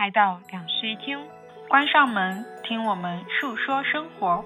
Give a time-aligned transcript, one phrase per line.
[0.00, 1.18] 来到两室一厅，
[1.68, 4.42] 关上门，听我们述说生活。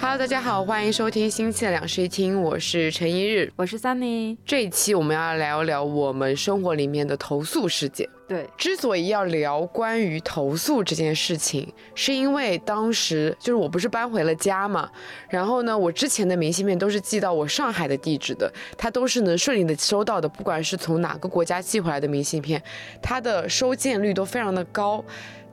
[0.00, 4.38] Hello，大家好，欢迎收听新期的两室一厅，我是陈一日，我是 Sunny。
[4.44, 8.08] 这一期我们要聊聊我们生活里面的投诉事件。
[8.30, 11.66] 对，之所以要聊关于投诉这件事情，
[11.96, 14.88] 是因为当时就是我不是搬回了家嘛，
[15.28, 18.48] 然后呢，我之前的明信片都是寄到我上海的地址的，
[18.78, 22.62] 它都是能顺利的收到的，不管是从哪个国家寄回来的明信片，
[23.02, 25.04] 它的收件率都非常的高，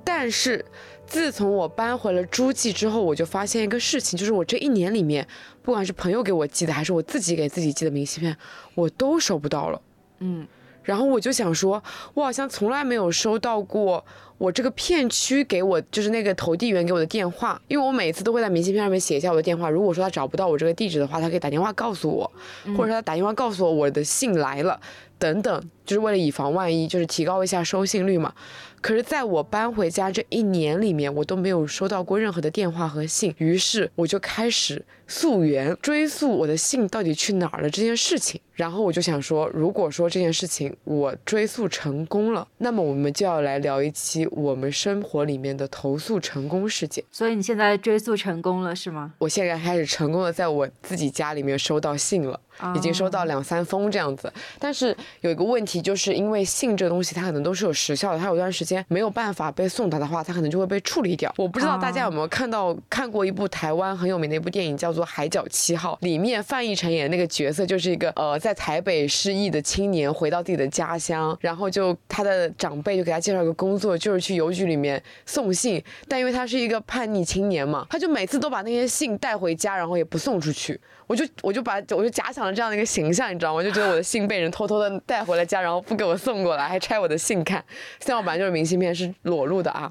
[0.04, 0.64] 但是。
[1.08, 5.26] 自从我搬回了诸暨之后，我就发现一个事情，就是我这一年里面，
[5.62, 8.36] 不管是朋友给我寄的，还是我自己给自己寄的明信片，
[8.76, 9.82] 我都收不到了。
[10.20, 10.46] 嗯，
[10.88, 11.84] 然后我就想说，
[12.14, 14.06] 我好像从来没有收到过
[14.38, 19.70] 我这个片区给我，就是那个投递员给我的电话，因为我每次都会在明信片上面写一下我的电话。
[19.70, 22.32] 如果说他找不到我这个地址的话，他可以打电话告诉我，
[22.76, 24.80] 或者说他打电话告诉我我的信来了，
[25.18, 28.34] 等等，就是为了以防万一，就是提高一下收信率嘛。
[28.80, 33.34] 可是，在我搬回家这一年里面，我都没有收到过任何的电话和信。
[33.40, 38.40] 于是，我就开始溯源，追溯我的信到底去哪儿了这件事情。
[38.54, 47.04] 然后，我就想说，如果说这件事情我追溯成功了，那么我们就要来聊一期我们生活里面的投诉成功事件。
[47.12, 49.14] 所以，你现在追溯成功了是吗？
[49.20, 52.40] 我现在开始成功的在我自己家里面收到信了。
[52.76, 61.34] 已经收到两三封这样子，但是有一个问题，就是因为信这个东西，它可能都是有时效的，它有段时间没有办法被送达的话，它可能就会被处理掉。
[61.38, 80.80] 我不知道大家有没有看到看过一部台湾很有名的一部电影，叫做《海角七号》，里面范逸臣演的那个角色就是一个呃在台北失意的青年，回到自己的家乡，然后就他的长辈就给他介绍一个工作，就是去邮局里面送信，但因为他是一个叛逆青年嘛，他就每次都把那些信带回家，然后也不送出去。
[81.08, 83.58] 我就我就把我就假想了这样的一个形象，你知道吗？
[83.58, 87.64] 我就觉得我的信被人偷偷的带回了家，然后不给我送过来，还拆我的信看。
[88.00, 89.90] 现在我本来就是明信片是裸露的啊，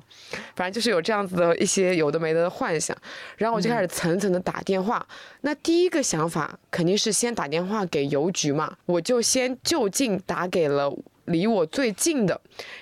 [0.55, 2.95] 反正就是有这样子的一些有的没的幻想。
[3.39, 5.07] 然后我就开始层层的打电话。
[5.41, 10.95] 那第一个想法肯定是先打电话给邮局嘛，我就先就近打给了
[11.25, 12.39] 离我最近的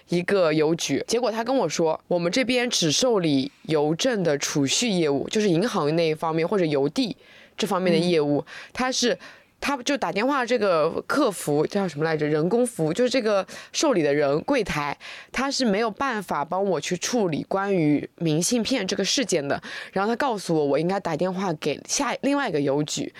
[0.09, 1.05] 一个邮局。
[1.06, 7.17] 结果他跟我说，我们这边只受理邮政的储蓄业务，就是银行那一方面或者邮递。
[7.56, 9.16] 这方面的业务，他是，
[9.60, 12.26] 他就打电话这个客服叫什么来着？
[12.26, 14.97] 人工服务，就是这个受理的人柜台，
[15.32, 19.62] 他是没有办法帮我去处理关于明信片这个事件的。
[19.93, 23.12] 然后他告诉我，我应该打电话给下另外一个邮局，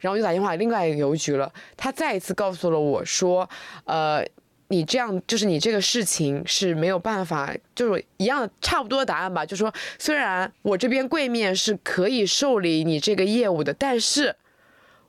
[0.00, 1.52] 然后就打电话给另外一个邮局了。
[1.76, 3.48] 他再一次告诉了我说，
[3.84, 4.26] 呃。
[4.72, 9.44] 你这样就是你这个事情是没有办法，就是一样差不多的答案吧。
[9.44, 14.34] 就说虽然我这边柜面是可以受理你这个业务的，但是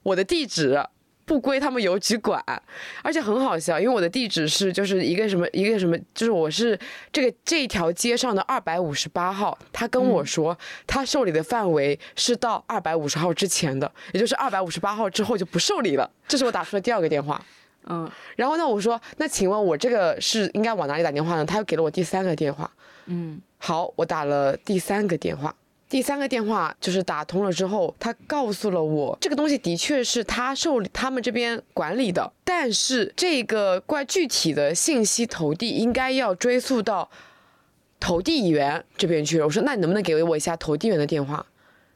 [0.03, 0.85] 我的地址
[1.25, 2.43] 不归他们邮局管，
[3.01, 6.77] 而且很好笑，因为我的地址是就是一个什么一个什么，就是我是
[7.13, 9.57] 这个这条街上的二百五十八号。
[9.71, 16.11] 他跟我说，他受理的范围是到二百五十号之前的，也就是二百五十八号之后就不受理了。
[16.27, 17.41] 这是我打出的第二个电话。
[17.87, 18.67] 嗯，然后呢？
[18.67, 21.45] 我说，那请问我这个是应该往哪里打电话呢？
[21.45, 22.71] 他又给了我第三个电话。
[23.07, 25.53] 嗯，好，我打了第三个电话。
[25.89, 37.09] 第三个电话就是打通了之后，他告诉了我，这个东西的确是他受他们这边管理的，但是这个怪具体的信息投递应该要追溯到
[37.99, 39.39] 投递员这边去。
[39.41, 41.45] 我说，那你能不能给我一下投递员的电话？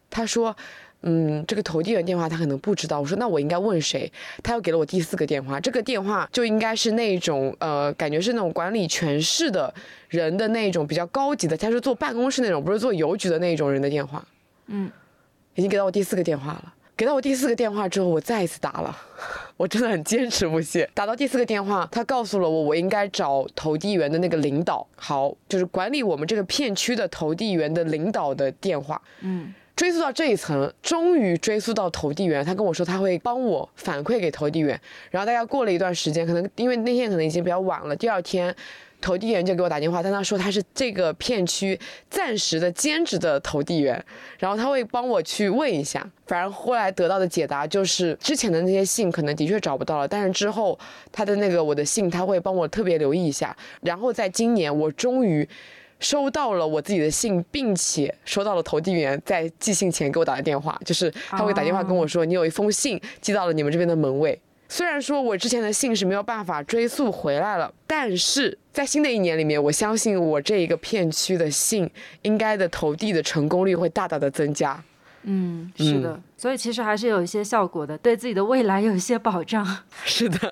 [0.10, 0.56] 他说。
[1.04, 3.00] 嗯，这个投递员电话他可能不知道。
[3.00, 4.12] 我说那我应该问谁？
[4.44, 9.74] 他又给了我第四个电话，这个电话就应该是那种呃，感觉是那种管理全市的
[10.10, 14.26] 人的那种比较高级的，他是坐办公室那种，不是做邮局的那种人的电话。
[14.66, 14.92] 嗯，
[15.56, 16.74] 已经给到我第四个电话了。
[16.98, 18.98] 给到我第四个电话之后，我再一次打了，
[19.56, 20.90] 我真的很坚持不懈。
[20.96, 29.00] 打到第四个电话，他告诉了我我应该找投递员的那个领导，好，就是管理我们这个片区的投递员的领导的电话。
[29.22, 29.54] 嗯。
[29.78, 32.44] 追溯到这一层，终于追溯到投递员。
[32.44, 34.70] 他跟我说他会帮我反馈给投递员。
[35.12, 38.54] 然后大概过了一段时间，可能因为那天可能已经比较晚了，第二天
[39.00, 41.80] 投递员就给我打电话，但他说他是这个片区
[42.10, 44.04] 暂时的兼职的投递员，
[44.40, 46.04] 然后他会帮我去问一下。
[46.26, 50.78] 反正后来得到的解答就是之前的那些信可能的确找不到了，但是之后
[51.12, 53.56] 他的那个我的信他会帮我特别留意一下。
[53.82, 55.48] 然后在今年我终于。
[56.00, 64.40] 收到了我自己的信，并且收到了投递员在寄信前给我打的电话，就是他会打电话跟我说，你有一封信寄到了你们这边的门卫。
[64.70, 71.90] 虽然说我之前的信是没有办法追溯回来了，但是在新的一年里面，我相信我这一个片区的信
[72.24, 74.84] 应该的投递的成功率会大大的增加。
[75.24, 79.66] 嗯，是的，所以其实还是有一些效果的，对自己的未来有一些保障。
[80.04, 80.52] 是的，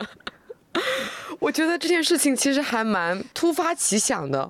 [1.39, 4.49] 我觉得这件事情其实还蛮突发奇想的。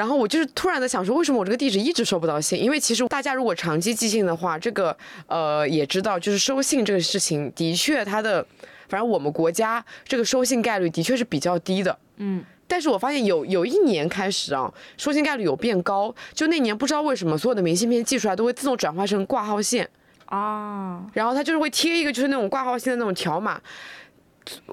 [0.00, 2.58] 然后我就是突然的想说，为什么我这个地址一直收不到信？
[2.58, 8.42] 因为其实大家如果长期寄信的话，这个呃也知道，就是收信这个事情的确它的，
[8.88, 11.98] 反正我们国家这个收信概率的确是比较低的。
[12.16, 12.42] 嗯。
[12.66, 16.14] 但是我发现有有一年开始啊，收信概率有变高。
[16.32, 19.86] 就那年不知道为什么，所有的明信片寄出来都会自动转化成挂号线
[20.24, 23.60] 啊，然后它就是会贴一个就是那种挂号线的那种条码。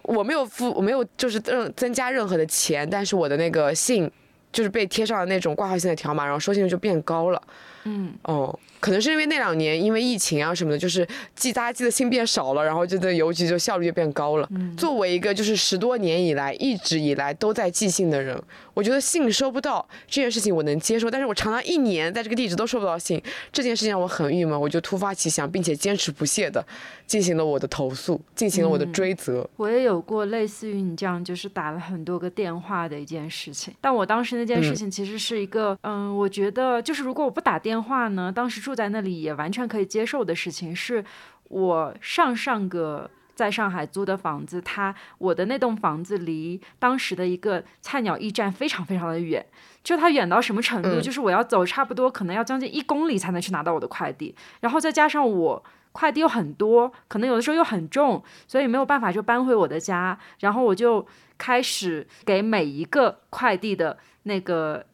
[0.04, 4.10] 我没有付，我没有就是增增加任何的钱，但是我的那个信
[4.58, 7.40] 就是被贴上了那种挂号线的条码，然后收信率就变高了。
[7.88, 8.60] 嗯，哦。
[8.80, 11.06] 可能是因为那两年因为疫情啊什么的，就是
[11.36, 14.48] 寄大家寄的信变少了，然后这个邮局就效率就变高了。
[14.78, 18.40] 作为一个就是十多年以来一直以来都在寄信的人，
[18.76, 23.20] 我觉得信收不到这件事情我能接受，但是我长达一年在这个地址都收不到信，
[23.52, 26.64] 这件事情让我很郁闷，我就突发奇想，并且坚持不懈的
[27.08, 29.50] 进行了我的投诉，进行了我的追责。
[29.58, 39.48] 我也有过类似于你这样，就是打了很多个电话的一件事情，但我当时那件事情其实是一个，嗯，我觉得就是如果我不打电话呢，当时住在那里也完。
[39.48, 41.02] 完全可以接受的事情是，
[41.46, 49.46] 我上上个在上海租的房子，它我的那栋房子离当时的一个菜鸟驿站非常非常的远，
[49.86, 55.64] 就它远到什么程度，就是我要走差不多可能要将近一公里才能去拿到我的快递，然后再加上我
[55.94, 61.08] 快递又很多，可能有的时候又很重，所以没有办法就搬回我的家，然后我就
[61.38, 64.86] 开始给每一个快递的那个。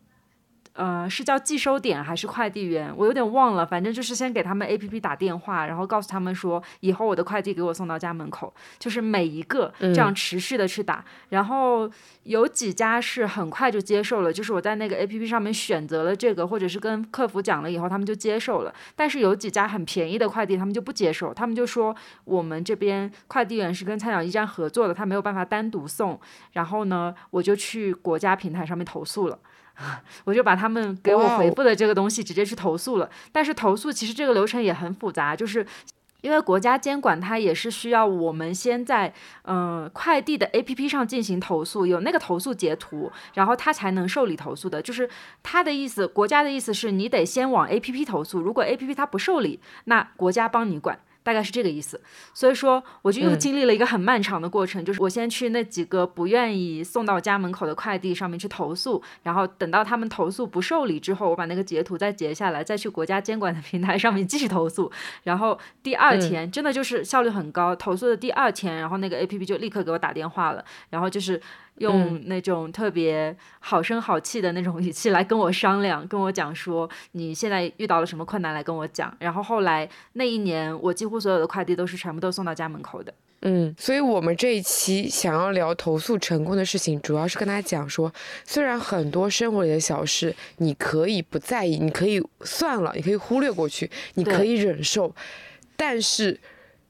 [0.73, 2.91] 呃，是叫寄收点还是快递员？
[2.97, 3.63] 我有点忘了。
[3.63, 8.51] 反正就是先给他们 A P P 打电话，然后告诉他们说，以后我的快递给我送到家门口。
[8.79, 11.05] 就是每一个这样持续的去打。
[11.29, 11.89] 然后
[12.23, 18.73] 有几家是很快就接受了，就是我在那个 A P P 上面选择了这个，或者是跟客服讲了以后，他们就接受了。
[18.95, 21.95] 但是有几家很便宜的快递，他们就不接受，他们就说
[22.25, 26.19] 我们这边快递员是跟菜鸟驿站合作的，他没有办法单独送。
[26.53, 29.37] 然后呢，我就去国家平台上面投诉了。
[30.25, 35.65] 我就把他们给我回复的这个东西直接去投诉了，但是投诉其实这个流程也很复杂，就是
[36.21, 44.81] 因为国家监管它也是需要我们先在嗯快递的 APP 上进行投诉，有那个投诉截图，然后它才能受理投诉的。
[44.81, 45.09] 就是
[45.41, 50.97] 他的意思，国家的意思是你得先往 APP 投诉，如果 APP 它不受理，那国家帮你管。
[51.23, 51.99] 大概是这个意思，
[52.33, 64.91] 所以说我就又经历了一个很漫长的过程，就是我先去那几个不愿意送到家门口的快递上面去投诉，然后等到他们投诉不受理之后，我把那个截图再截下来，再去国家监管的平台上面继续投诉，
[65.23, 71.41] 然后第二天真的就是效率很高，投诉的第二天，然后那个 A P P 就立刻给我打电话了，然后就是。
[71.79, 79.15] 用那种特别好声好气的那种语气来跟我商量，跟我讲说你现在遇到了什么困难来跟我讲。
[79.19, 83.13] 然后后来那一年，我几乎所有的快递都是全部都送到家门口的。
[83.41, 88.13] 嗯，所以我们这一期想要聊投诉成功的事情，主要是跟大家讲说，
[88.45, 95.13] 虽然很多生活里的小事你可以不在意，你可以算了，你可以忽略过去，你可以忍受，
[95.75, 96.39] 但是。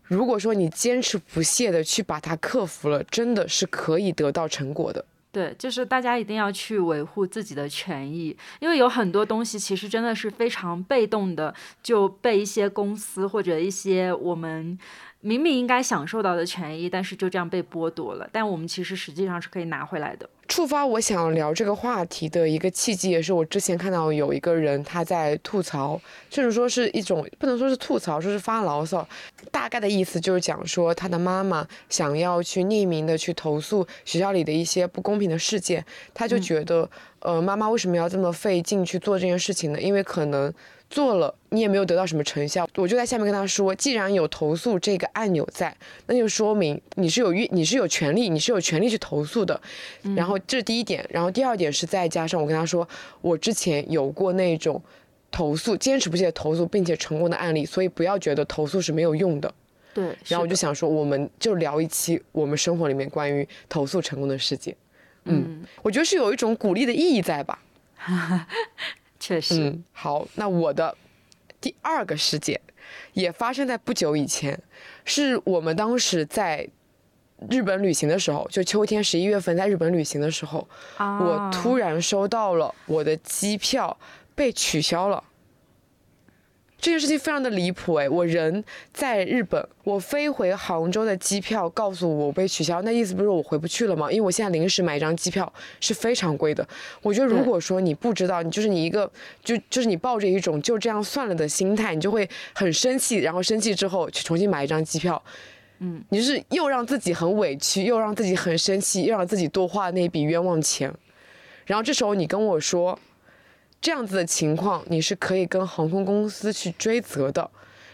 [0.03, 5.03] 如果说你坚持不懈的去把它克服了，真的是可以得到成果的。
[5.31, 14.77] 对，就是大家一定要去维护自己的权益，因为有很多东西其实真的是非常被动的，就被一些公司或者一些我们。
[15.25, 18.29] 明明应该享受到的权益，但是就这样被剥夺了。
[18.29, 20.29] 但我们其实实际上是可以拿回来的。
[20.53, 29.07] 触发我想聊这个话题的一个契机，也是我之前看到有一个人他在吐槽，甚至说是一种不能说是吐槽，说是发牢骚。
[29.49, 35.83] 大概的意思就是讲说，他的妈妈想要去匿名的去投诉学校里的一些不公平的事件，
[36.13, 36.87] 他就觉得，
[37.21, 39.81] 呃，妈妈为什么要这么费劲去做这件事情呢？
[39.81, 40.53] 因为可能。
[40.93, 49.59] 做了，你也没有得到什么成效，我就在下面跟他说，既然有投诉这个按钮在，那就说明你是有你是有权利，你是有权利去投诉的。
[50.15, 52.87] 然后这是第一点，然后第二点是再加上我跟他说，
[53.21, 54.79] 我之前有过那种
[55.31, 59.51] 投诉坚持不懈的投诉并且成功的案例，所以不要觉得投诉是没有用的。
[59.95, 60.15] 对。
[60.27, 64.75] 然后我就想说，我们就聊一期我们生活里面关于投诉成功的事件。
[65.23, 67.59] 嗯，我觉得是有一种鼓励的意义在吧。
[69.23, 70.93] 确实，嗯，好，那我的
[71.61, 72.59] 第二个事件
[73.13, 74.61] 也发生在不久以前，
[75.05, 76.67] 是我们当时在
[77.49, 80.67] 日本旅行的时候，就秋天十一月份在日本旅行的时候，
[80.99, 83.97] 我突然收到了我的机票
[84.35, 85.23] 被取消了。
[86.83, 88.09] 这件事情非常的离谱哎！
[88.09, 88.61] 我人
[88.91, 94.11] 在日本，我飞回杭州的机票告诉我被取消，那意思不是我回不去了吗？
[94.11, 96.67] 因为我现在临时买一张机票是非常贵的。
[97.01, 99.09] 我觉得如果说你不知道，你就是你一个
[99.41, 105.23] 就就是你抱着一种就这样算了的心态，你就会很生气，然后生气之后去重新买一张机票，
[105.79, 110.93] 嗯，你就是又让自己很委屈，又让自己很生气，又让自己多花那笔冤枉钱。
[111.65, 112.99] 然后这时候你跟我说。
[113.83, 117.47] 这样子的情况，你是可以跟航空公司去追责的。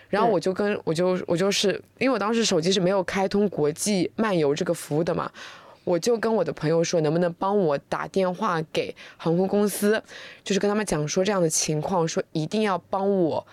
[0.08, 5.31] 然后我就跟我就我就是因为我当时手机是没有开通国际漫游这个服务的嘛，
[5.84, 10.00] 我就跟我的朋友说，能不能帮我打电话给航空公司，
[10.43, 13.43] 就是跟他们讲说这样的情况，说一定要帮我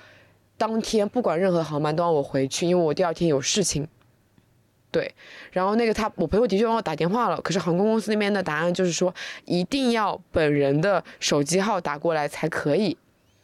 [0.59, 3.89] 当天不管任何航班都让我回去，因为我第二天有事情。
[4.97, 5.15] 对，
[5.53, 12.97] 然后那个他，我朋友的确帮我打电话了，可是航空公司那边的答案就是说，一定要本人的手机号打过来才可以。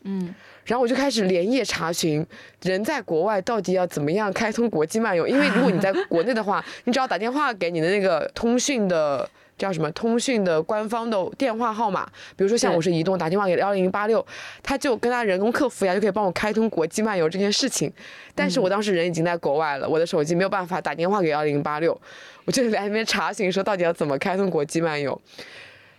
[0.04, 2.26] 嗯，然后我就开始连夜查询，
[2.62, 9.28] 人在国外到底要怎么样开通国际漫游，因为如果你在国内的话， 你只要打电话给你的那个通讯的。
[9.62, 9.88] 叫什么？
[9.92, 12.04] 通讯的官方的电话号码，
[12.34, 14.26] 比如说像我是移动，打电话给幺零八六，
[14.60, 17.92] 他就跟他人工客服呀，就可以帮我开通国际漫游这件事情。
[18.34, 21.96] 但是我当时人已经在国外了，我的手机没有办法打电话给幺零八六，
[22.44, 25.16] 我就在那边查询说到底要怎么开通国际漫游。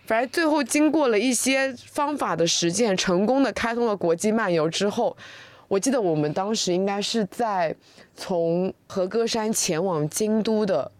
[0.04, 5.16] 反正最后经过了一些方法的实践，成功的开通了国际漫游之后，
[5.68, 7.74] 我记得我们当时应该是在
[8.14, 10.90] 从和歌山前往京都的。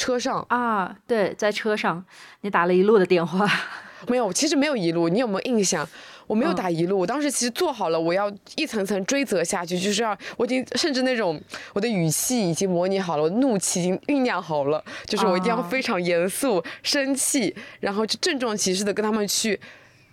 [0.00, 2.02] 车上啊，对，在车上，
[2.40, 3.46] 你打了一路的电话，
[4.08, 5.86] 没有，其实没有一路，你有没有印象？
[6.26, 11.38] 我没有打一路，我当时其实做好了，我要一层层追责下去，就是要，我已经甚至那种
[11.74, 19.58] 我的语气已经模拟好了，我怒气已经酝酿好了，就是我一定要非常严肃、生气，然后就郑重其事的跟他们去，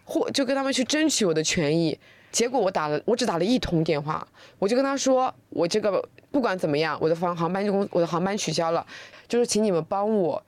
[0.03, 1.97] 或就跟他们去争取我的权益。
[2.37, 4.25] 结果我打了，我只打了一通电话，
[4.59, 8.85] 我就跟他说，我这个不管怎么样，我的航航班就公我的航班取消了。
[9.27, 10.43] 就是请你们帮我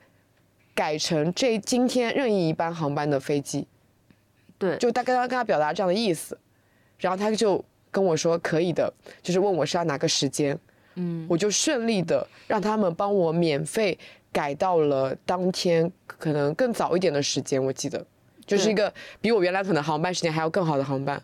[0.72, 3.66] 改成这今天任意一班航班的飞机，
[4.56, 6.38] 对，就大概跟他表达这样的意思，
[6.98, 10.56] 然后他就跟我说可以的，就是问我是要哪个时间，
[10.94, 13.98] 嗯，我就顺利的让他们帮我免费
[14.30, 18.06] 改到了当天可能更早一点的时间，我记得。
[18.46, 21.20] 就是一个比我原来可能航班时间还要更好的航班，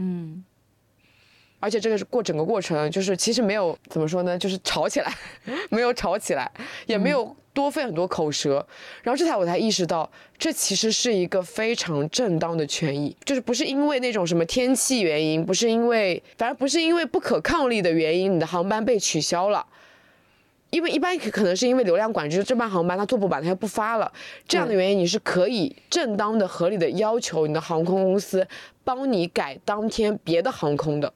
[0.00, 0.44] 嗯。
[1.62, 5.14] 而且这个是过整个过程，就是其实没有怎么说呢，就是吵起来，
[5.68, 6.50] 没有吵起来，
[6.86, 8.66] 也没有多费很多口舌。
[9.02, 19.66] 然后这才我才意识到，这其实是一个非常正当的权益，就是不是因为那种什么天气原因，不是因为，反正不是因为不可抗力的原因，你的航班被取消了。
[20.70, 24.10] 因为一般可能是因为流量管制，这班航班它做不满，它就不发了。
[24.46, 28.46] 这样的原因，你是可以正当的、合理的要求你的航空公司
[28.84, 31.12] 帮你改当天别的航空的。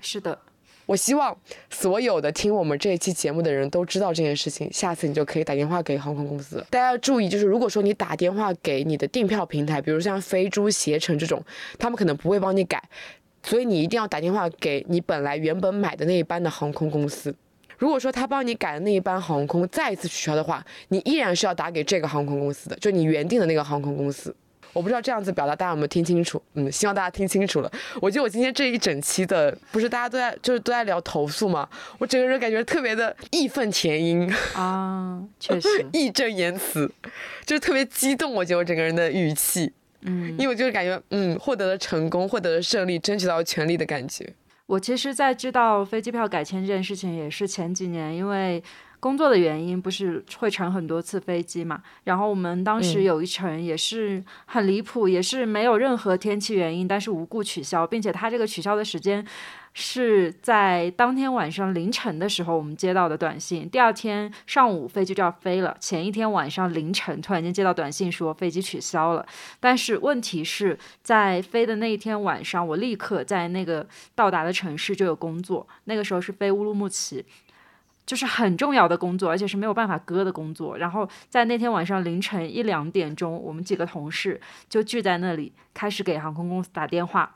[0.00, 0.38] 是的，
[0.86, 1.36] 我希望
[1.70, 4.72] 所有的听我们这一期节目的人都知道这件事情。
[4.72, 6.64] 下次你就可以打电话给航空公司。
[6.70, 11.42] 大家要注意，就是如果说你打电话给你的订票平台，比如像飞猪、携程这种，
[11.78, 12.82] 他们可能不会帮你改，
[13.42, 17.34] 所以你一定要打电话给你本来原本买的那一班的航空公司。
[17.76, 24.34] 如果说他帮你改的那一班航空再一次取消的话，你依然是要打给这个航空公司的，就你原定的那个航空公司。
[24.78, 26.40] 我不知道这样子表达大家有没有听清楚？
[26.54, 27.72] 嗯，希望大家听清楚了。
[28.00, 31.68] 我觉得我今天这一整期的，不是大家都在就是都在聊投诉吗？
[31.98, 36.88] 我整个人感觉特别的义愤填膺啊， 确实义正言辞，
[37.44, 38.32] 就是特别激动。
[38.32, 44.32] 我觉得我整个人的语气，嗯，因为我就是感觉嗯获得了成功，获得了胜利，争取到权利的感觉。
[44.66, 48.62] 我其实，在知道飞机票改签这件事情，也是前几年，因为。
[49.00, 51.82] 工作的原因不是会乘很多次飞机嘛？
[52.04, 59.24] 然后我们当时有一程也是很离谱，也是没有任何天气原因，但是无故取消，并且它这个取消的时间
[59.72, 63.68] 是在当天晚上凌晨的时候我们接到的短信。
[63.70, 69.24] 第二天上午飞机就要飞了，前一天晚上凌晨突然间接到短信说飞机取消了。
[69.60, 73.86] 但是问题是在飞的那一天晚上，我立刻在那个
[74.16, 77.24] 到达的城市就有工作，那个时候是飞乌鲁木齐。
[78.08, 80.78] 就是很重要的工作，而且是没有办法割的工作。
[80.78, 87.34] 然后在那天晚上凌晨一两点钟，我们几个同事就聚在那里，开始给航空公司打电话。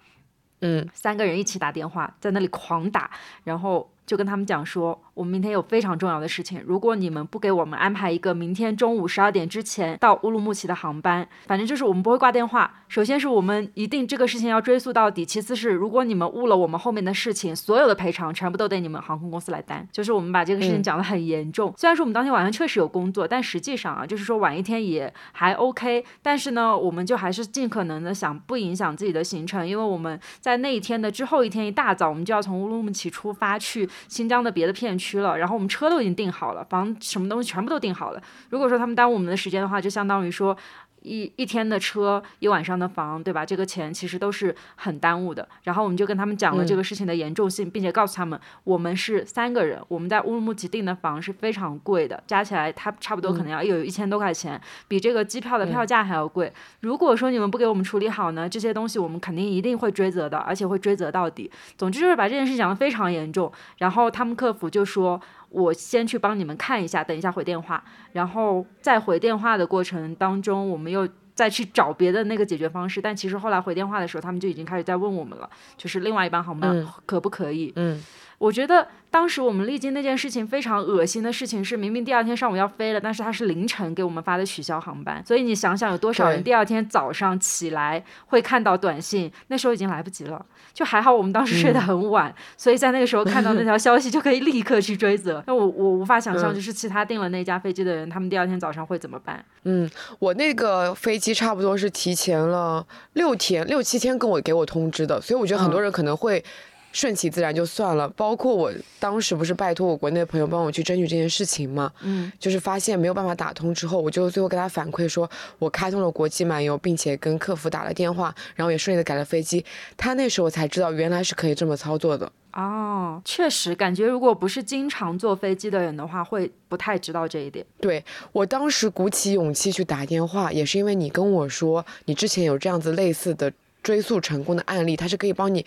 [0.60, 3.10] 嗯，三个人一起打电话，在那里狂打，
[3.44, 12.82] 然后就跟他们讲说，我们明天有非常重要的事情，如果你们不给我们安排一个明天中午十二点之前到乌鲁木齐的航班，反正就是我们不会挂电话。
[12.88, 19.86] 首先是我们一定这个事情要追溯到底，其次是如果你们误了我们后面的事情，所有的赔偿全部都得你们航空公司来担。
[19.92, 21.72] 就是我们把这个事情讲得很严重。
[21.76, 26.04] 虽然说我们当天晚上确实有工作，但实际上啊，就是说晚一天也还 OK。
[26.22, 33.88] 但是呢，我们就还是尽可能的想不影响自己的行程，因为我们在那一天的之后一天一大早，我们就要从乌鲁木齐出发去。
[34.08, 38.22] 新疆的别的片区区了，然后我们车都已经订好了，房什么东西全部都订好了。
[38.50, 40.56] 如果说他们耽误我们的时间的话，就相当于说。
[41.02, 43.44] 一一天的车，一晚上的房，对吧？
[43.44, 45.46] 这个钱其实都是很耽误的。
[45.64, 56.52] 然后我们就跟他们讲了这个事情的严重性，并且告诉他们，我们是三个人，我们在乌鲁木齐订的房是非常贵的，加起来它差不多可能要有一千多块钱，比这个机票的票价还要贵。
[56.80, 61.50] 如果说你们不给我们处理好呢，这些东西我们肯定一定会追责的，而且会追责到底。
[61.76, 63.50] 总之就是把这件事讲得非常严重。
[63.78, 65.20] 然后他们客服就说。
[65.52, 67.82] 我先去帮你们看一下，等一下回电话，
[68.12, 73.00] 然后在回电话的过程当中，我们又再去找别的那个解决方式。
[73.00, 77.72] 但其实后来回电话的时候，他们就已经开始在问我们了，就是另外一班航班可不可以？
[77.76, 78.02] 嗯。
[78.42, 85.24] 我觉得当时我们历经那件事情非常恶心的事情是，明明第二天上午要飞了，但是他是凌晨给我们发的取消航班。
[85.24, 89.30] 所以你想想，有多少人第二天早上起来会看到短信？
[89.46, 90.44] 那时候已经来不及了。
[90.74, 95.40] 就还好我们当时睡得很晚，所以在那个时候看到那条消息就可以立刻去追责。
[95.46, 99.44] 那我我无法想象，就是其他订了那架飞机的人，他们第二天早上会怎么办？
[99.62, 106.44] 嗯，我那个飞机差不多是提前了六天、六七天跟我给我通知的，所以我觉得很多人可能会。
[106.92, 119.64] 顺其自然就算了，包括我当时不是拜托我国内的朋友帮我去争取这件事情嘛，嗯，就是发现没有办法打通之后，我就最后跟他反馈说，我开通了国际漫游，并且跟客服打了电话，然后也顺利的改了飞机。
[119.96, 122.30] 他那时候才知道原来是可以这么操作的。
[122.52, 127.64] 哦，确实，感觉如果不是经常坐飞机的人的话，会不太知道这一点。
[127.80, 133.50] 对我当时鼓起勇气去打电话，也是因为你跟我说，你之前有这样子类似的
[133.82, 135.64] 追溯成功的案例，他是可以帮你。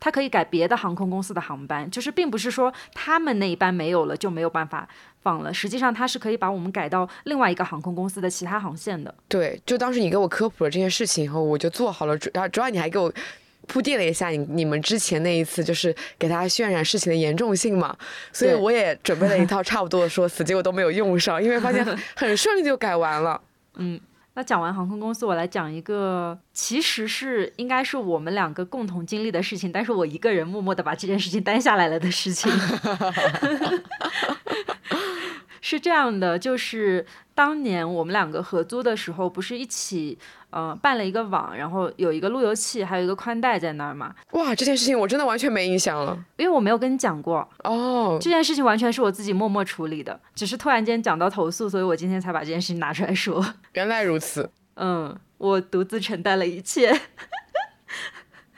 [0.00, 4.88] 它可以改别的航空公司的航班，就是并不是说他们那一班没有了就没有办法
[5.22, 5.52] 放了。
[5.52, 9.12] 实际上，它是可以把我们改到另外一个航空公司的其他航线的。
[9.28, 12.16] 对，就当时你给我科普了这件事情以后，我就做好了。
[12.16, 13.12] 主要主要你还给我
[13.66, 17.96] 铺垫了一下你你们之前那一次就是给大家渲染事情的严重性嘛，
[18.32, 23.40] 所以我也准备了一套差不多的说辞，结果都没有用上，因为发现很顺利就改完了。
[23.76, 24.00] 嗯。
[24.38, 32.48] 那讲完航空公司，我来讲一个，其实是应该是我们两个共同经历的事情，但是我一个人默默的把这件事情 担下来了的事情。
[35.60, 40.18] 是这样的，就是当年我们两个合租的时候，不是一起
[40.50, 44.14] 呃办了一个网，然后有一个路由器，还有一个宽带在那儿嘛？
[44.32, 48.18] 哇，这件事情我真的完全没印象了，因为我没有跟你讲过哦。
[48.20, 53.44] 这件事情完全是我自己默默处理的，只是突然间讲到投诉，所以我今天才把这件事情拿出来说。
[53.72, 57.00] 原来如此，嗯，我独自承担了一切。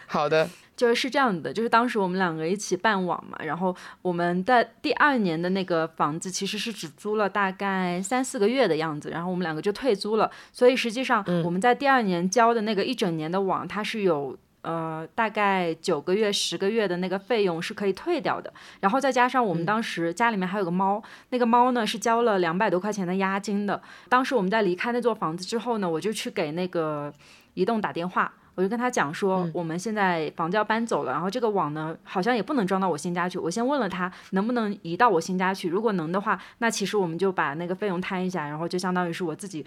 [0.07, 0.49] 好的。
[0.81, 27.13] 就是是这样的，就是当时我们两个一起办网嘛，然后我们在第二年的那个房子其实是只租了大概三四个月的样子，然后我们两个就退租了，所以实际上我们在第二年交的那个一整年的网，它是有呃大概九个月、十个月的那个费用是可以退掉的，然后再加上我们当时家里面还有个猫，那个猫呢是交了两百多块钱的押金的，当时我们在离开那座房子之后呢，我就去给那个
[27.53, 28.33] 移动打电话。
[28.61, 33.39] 我就跟他讲说，我们现在房子要搬走了，然后这个网呢，好像也不能装到我新家去。
[33.39, 39.65] 我先问了他能不能移到我新家去，如果能的话，那其实我们就把那个费用摊一下，然后就相当于是我自己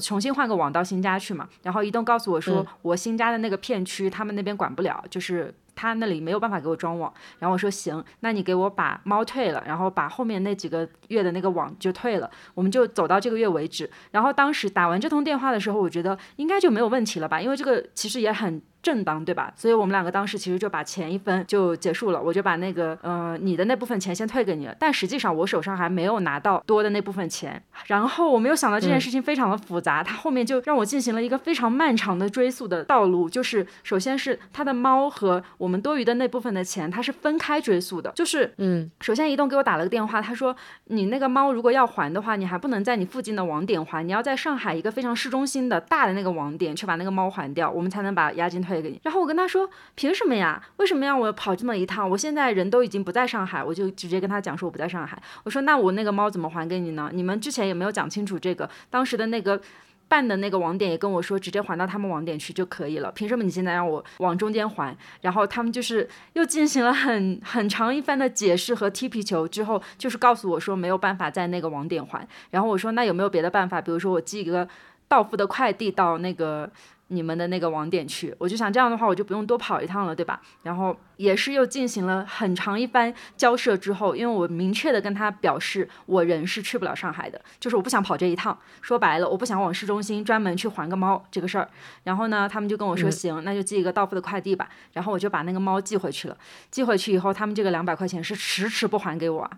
[0.00, 1.48] 重新换个网到新家去嘛。
[1.62, 5.54] 然后移动告诉我说，我新家的那个片区他们那边管不了，就是。
[5.76, 13.90] 他那里没有办法给我装网，然后我说行，那你给我把猫退了，然后把后面那几个月的那个网就退了，我们就走到这个月为止。
[14.12, 18.62] 然后当时打完这通电话的时候，我觉得应该就没有问题了吧，因为这个其实也很。
[18.84, 19.50] 正当对吧？
[19.56, 24.76] 所以我们两个当时其实就把钱一分就结束了，我就把那个呃你的那部分钱先退给你了。
[24.78, 27.60] 但实际上我手上还没有拿到多的那部分钱。
[27.86, 33.30] 然后我没有想到这件事情非常的复杂，他后面就让我进行了一个非常漫长的追溯的道路。
[33.30, 38.12] 就是首先是他的猫和我们多余的那部分的钱，它是分开追溯的。
[38.14, 40.54] 就是嗯，首先移动给我打了个电话，他说
[40.88, 48.73] 你那个猫如果要还的话，你还不能在你附近的网点还，你要在上海一个非常市中心的大的那个网点去把那个猫还掉，我们才能把押金退。
[48.82, 50.62] 给你，然后我跟他说，凭什么呀？
[50.76, 52.08] 为什么要我跑这么一趟？
[52.08, 55.20] 我现在人都已经不在上海，我就直接跟他讲说我不在上海。
[55.44, 57.10] 我说那我那个猫怎么还给你呢？
[57.12, 59.60] 你们之前也没有讲清楚这个，当时的那个
[60.06, 63.10] 办的那个网点也跟我说，直接还到他们网点去就可以了。
[63.12, 64.96] 凭什么你现在让我往中间还？
[65.22, 72.26] 然后他们就是又进行了很很长一番的解释和踢皮球之后，就是告诉我说没有办法在那个网点还。
[72.50, 73.80] 然后我说那有没有别的办法？
[73.80, 74.68] 比如说我寄一个
[75.08, 76.70] 到付的快递到那个。
[77.08, 80.40] 你们的那个网点去，我就想这样的话，我就不用多跑一趟了，对吧？
[80.62, 88.58] 然后也是又进行了很长一番交涉之后，因为我明确的跟他表示，我人是去不了上海的，就是我不想跑这一趟。
[88.80, 91.68] 说白了，我不想往市中心专门去还个猫这个事儿。
[92.04, 94.70] 然后呢，他们就跟我说，行，那就寄一个到付的快递吧。
[94.94, 96.36] 然后我就把那个猫寄回去了。
[96.70, 99.50] 寄回去以后，他们这个两百块钱是迟迟不还给我啊，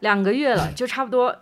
[0.00, 1.36] 两个月了，就差不多，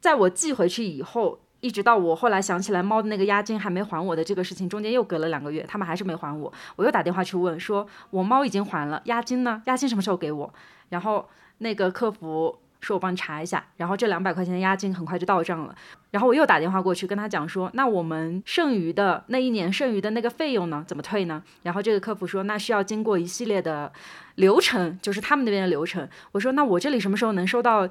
[0.00, 1.40] 在我寄回去以后。
[1.66, 6.52] 一直到我后来想起来猫的那个押金还没还我的这个事情，中间又隔了两个月，他们还是没还我。
[6.76, 9.60] 我又打电话去问，说我猫已经还了，押金呢？
[9.66, 10.54] 押金什么时候给我？
[10.90, 15.74] 然后那个客服说我帮你查一下，然后这两百块钱的押金很快就到账了。
[16.12, 20.84] 然后我又打电话过去跟他讲说，那我们剩余的那一年剩余的那个费用呢？
[20.86, 21.42] 怎么退呢？
[21.64, 23.92] 然后这个客服说，那需要经过一系列的
[24.36, 26.08] 流程，就是他们那边的流程。
[26.30, 27.88] 我说那我这里什么时候能收到？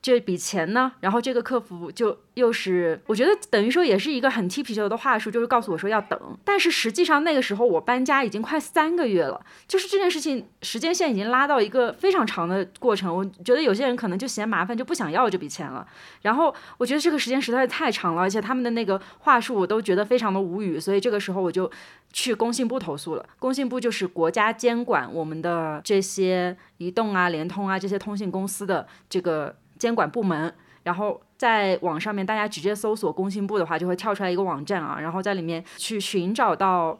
[0.00, 0.92] 这笔钱呢？
[1.00, 6.38] 然后这个客服就又是，我觉得等于说也是一个很踢皮球的话术，就是告诉我说要等。
[6.44, 13.14] 但是实际上那个时候我搬家已经快三个月了，就是这件事情时间线已经拉到一个非常长的过程。
[13.14, 15.84] 我觉得有些人可能就嫌麻烦，就不想要这笔钱了。
[16.22, 20.78] 然后我觉得这个时间实在是太长了，而且他们的那个话术我都觉得非常的无语。
[20.78, 21.68] 所以这个时候我就
[22.12, 23.26] 去工信部投诉了。
[23.40, 29.56] 工信部就是国家监管我们的这些移动啊、联通啊这些通信公司的这个。
[29.78, 36.98] 监管部门，然后在网上面，大家直接搜索工信部的话，就会跳出来一个网站啊，然后在里面去寻找到，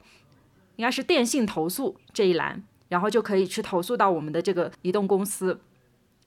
[0.77, 5.61] 应该是电信投诉这一栏，然后就可以去投诉到我们的这个移动公司。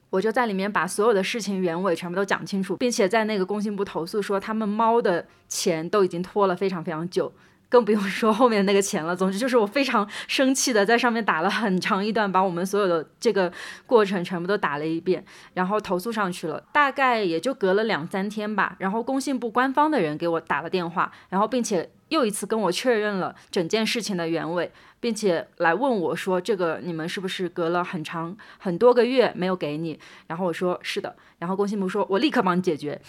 [0.10, 7.32] 我就在里面把所有的事情原委全部都讲清楚，并且在那个工信部投诉说，他们猫的钱都已经拖了非常非常久。
[7.72, 9.16] 更不用 说后面那个钱了。
[9.16, 13.52] 总之就是我非常生气的在上面打了很长一段，把我们所有的这个
[13.86, 16.62] 过程全部都打了一遍，然后投诉上去了。
[16.74, 29.98] 大概也就隔了两三天吧，然后工信部官方的人给我打了电话，然后并且又一次跟我确认了整件事情的原委，并且来问我说这个你们是不是隔了很长很多个月没有给你？
[30.28, 33.02] 然后我说是的，然后工信部说我立刻帮你解决。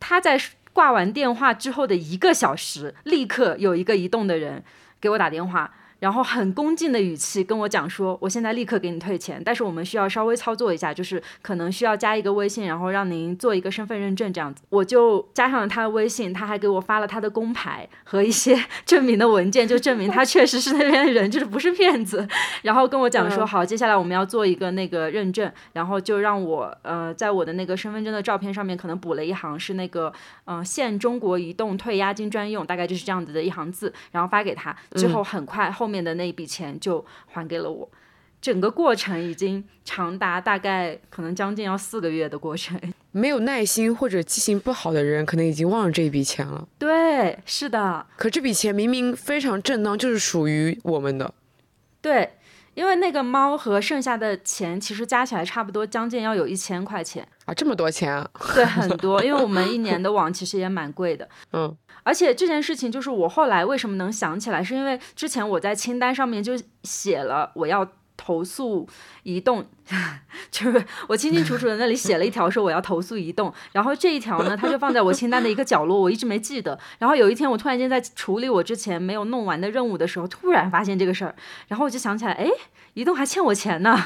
[0.00, 0.36] 他在。
[0.78, 4.62] 挂完电话之后的一个小时，立刻有一个移动的人
[5.00, 5.74] 给我打电话。
[5.98, 14.62] 然后很恭敬的语气跟我讲说，我现在立刻给你退钱，但是我们需要稍微操作一下，就是可能需要加一个微信，然后让您做一个身份认证这样子。
[14.68, 18.56] 我就加上了他的微信，他还给我发了他的工牌和一些
[18.86, 22.26] 证明的文件，就证明他确实是那边的人，就是不是骗子。
[22.62, 30.12] 然后跟我讲说， 好，接下来我们要做一个那个认证，然后就让我呃在我的那个身份证的照片上面可能补了一行是那个
[30.44, 35.87] 嗯现中国移动退押金专用，大概就是这样子的一行字，然后发给他之后很快后。
[35.88, 37.88] 面的那一笔钱就还给了我，
[38.40, 42.78] 整个过程已经长达大概可能将近要四个月的过程。
[43.10, 46.68] 没有耐心或者记性不好的人，可能已经忘了这一笔钱了。
[46.78, 48.06] 对，是的。
[48.16, 51.32] 可这笔钱明明非常正当，就是属于我们的。
[52.00, 52.32] 对。
[52.74, 58.30] 因为那个猫和剩下的钱其实加起来差不多，将近要有一千块钱啊，这么多钱啊？
[58.54, 59.20] 对，很多。
[59.24, 61.76] 因为我们一年的网其实也蛮贵的， 嗯。
[62.08, 67.86] 而且这件事情就是我后来为什么能想起来，是因为之前我在清单上面就写了我要。
[68.20, 68.84] 投诉
[69.22, 69.64] 移动，
[70.50, 76.76] 就是我清清楚楚的那里写了一条说我要投诉移动，然后这一条呢，它就放在我清单的一个角落，我一直没记得。
[76.98, 81.36] 然后有一天我突然间在处理我之前没有弄完的任务的时候，突然发现这个事儿，
[81.68, 82.50] 然后我就想起来，哎，
[82.94, 83.96] 移动还欠我钱呢，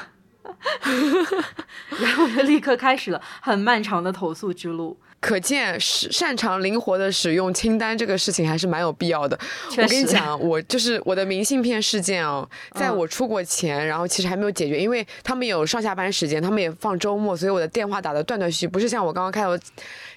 [2.00, 4.96] 然后我就立刻开始了很漫长的投诉之路。
[5.20, 9.38] 可见，是擅长灵活的使用清单这个事情还是蛮有必要的。
[9.70, 19.56] 我跟你讲，我就是我的明信片事件哦，在我出国前，然后其实还没有解决，因为他们有上下班时间，他们也放周末，所以我的电话打的断断续续，不是像我刚刚开头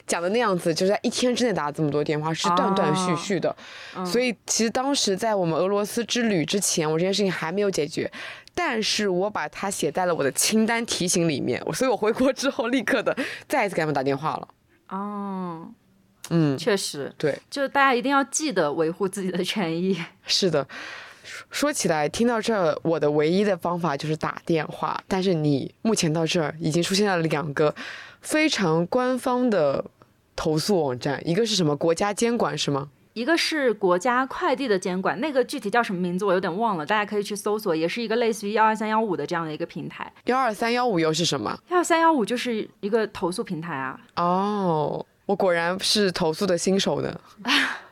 [0.07, 3.55] 讲的那样子，就是在一天之内打这么多电话，是断断续续的。
[4.03, 8.11] 所以其实当时在我们俄罗斯之旅之前，我这件事情还没有解决，
[8.56, 13.15] 但是我把它写在了我的清单提醒里面，所以我回国之后立刻的
[13.48, 14.48] 再一次给他们打电话了。
[14.89, 15.68] 哦，
[16.30, 20.02] 嗯，确实，对，就是大家一定要记得维护自己的权益。
[20.26, 20.65] 是的，
[21.52, 25.04] 说起来，听到这儿，我的唯一的方法就是打电话。
[25.08, 27.76] 但是你目前到这儿已经出现了两个
[28.22, 29.84] 非常官方的
[30.36, 32.89] 投诉网站，一个是什么国家监管是吗？
[33.15, 40.12] 一个是国家快递的监管，那个具体叫什么名字我有点忘了，大家可以去搜索，也是一个类似于幺二三幺五的这样的一个平台。
[40.25, 41.58] 幺二三幺五又是什么？
[41.69, 43.97] 幺二三幺五就是一个投诉平台啊。
[44.17, 47.17] 哦，我果然是投诉的新手呢。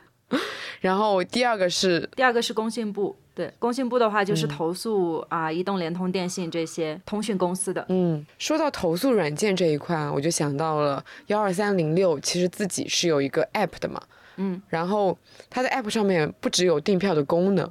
[0.82, 7.86] 然后第二个是第二个是工信部，对，工信部的话就是投诉啊，移动、联通、电信这些通讯公司的。
[7.88, 14.02] 嗯，说到投诉软件这一块，我就想到了幺二三零六，其实自己是有一个 app 的嘛。
[14.38, 15.18] 嗯，然后
[15.50, 17.70] 它的 app 上面不只有订票的功能，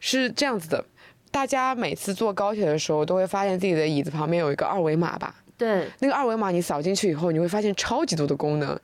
[0.00, 0.84] 是这样子的，
[1.30, 5.34] 大家每次坐高铁的时候都会发现自己的椅子旁边有一个二维码吧？
[5.56, 8.78] 对，那个二维码你扫进去以后，你会发现超级多的功能。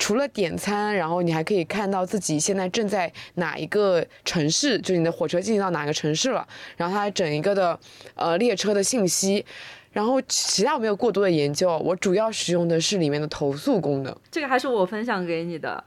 [0.00, 7.76] 除了点餐，然后你还可以看到自己现在正在哪一个城市，就是你的火车进行到哪个城市了，然后它整一个的
[8.14, 9.44] 呃列车的信息，
[9.90, 14.16] 然后其他我没有过多的研究，我主要使用的是里面的投诉功能。
[14.30, 15.82] 这个还是我分享给你的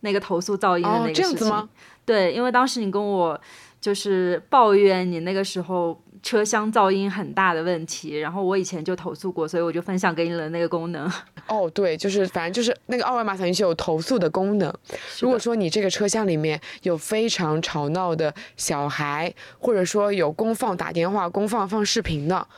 [0.00, 1.22] 那个投诉噪音的那个事情。
[1.22, 1.68] 这样子吗？
[2.04, 3.40] 对，因为当时你跟我
[3.80, 6.00] 就是抱怨你那个时候。
[6.22, 11.08] 车厢噪音很大的问题，然后我以前就投诉过，所以我就分享给你了那个功能。
[11.46, 14.72] 哦，对，就是反正就是那个二维码扫进去有投诉的功能。
[15.20, 22.48] 如果说你这个车厢里面有非常吵闹的小孩，或者说有公放打电话、公放放视频的，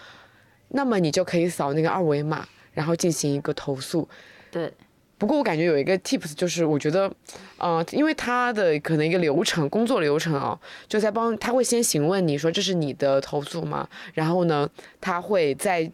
[0.68, 4.08] 那么你就可以扫那个二维码，然后进行一个投诉。
[4.50, 4.72] 对。
[5.18, 7.12] 不过我感觉有一个 tips 就是，我觉得，
[7.58, 13.88] 呃，因为他的可能一个流程，工作流程啊，就在帮他会先询问你说这是你的投诉吗？
[14.14, 14.68] 然后呢，
[15.00, 15.90] 他会在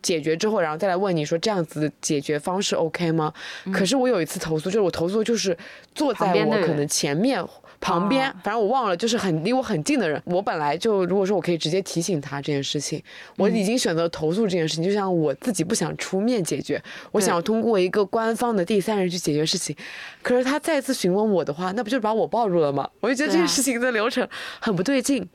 [0.00, 3.32] 解决之后，然后再来问你说这样子的解决方式 OK 吗？
[3.72, 5.56] 可是我有一次投诉，就是我投诉就是
[5.94, 7.44] 坐在我可能前面。
[7.80, 10.20] 旁边，反正我忘了，就是很离我很近的人。
[10.24, 13.02] 我本来就如果说我可以直接提醒他这件事情，
[13.36, 14.84] 我已经选择投诉这件事情。
[14.84, 19.74] 就像我自己不想出面解决，我想要通过一个官方的第三人去解决事情。
[20.22, 22.88] 可是他再次询问我的话，那不就是把我暴露了吗？
[23.00, 24.28] 我就觉得这件事情的流程
[24.60, 25.28] 很不对劲。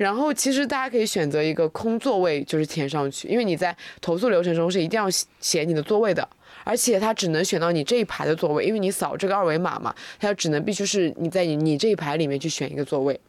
[0.00, 5.06] 然后其实大家可以选择一个空座位，就是填上去，因为你在投诉流程中是一定要
[5.40, 6.26] 写你的座位的。
[6.64, 13.20] 而且它只能选到你这一排的座位，因为你扫这个二维码嘛，它就只能必须是你在你你这一排里面去选一个座位。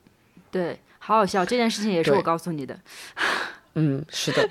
[0.50, 2.80] 对，好好笑，这件事情也是我告诉你的。
[3.76, 4.48] 嗯，是的，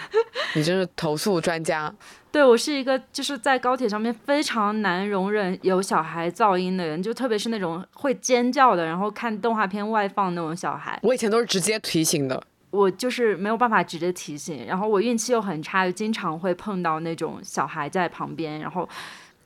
[0.55, 1.95] 你真是投诉专家。
[2.33, 10.99] 对我是一个就是在高铁上面非常难容忍有小孩噪音的人，就特别是那种会尖叫的，然后看动画片外放那种小孩。
[11.03, 12.41] 我以前都是直接提醒的。
[12.71, 18.61] 我就是没有办法直接提醒，然后我运气又很差，就经常会碰到那种小孩在旁边。
[18.61, 18.89] 然后，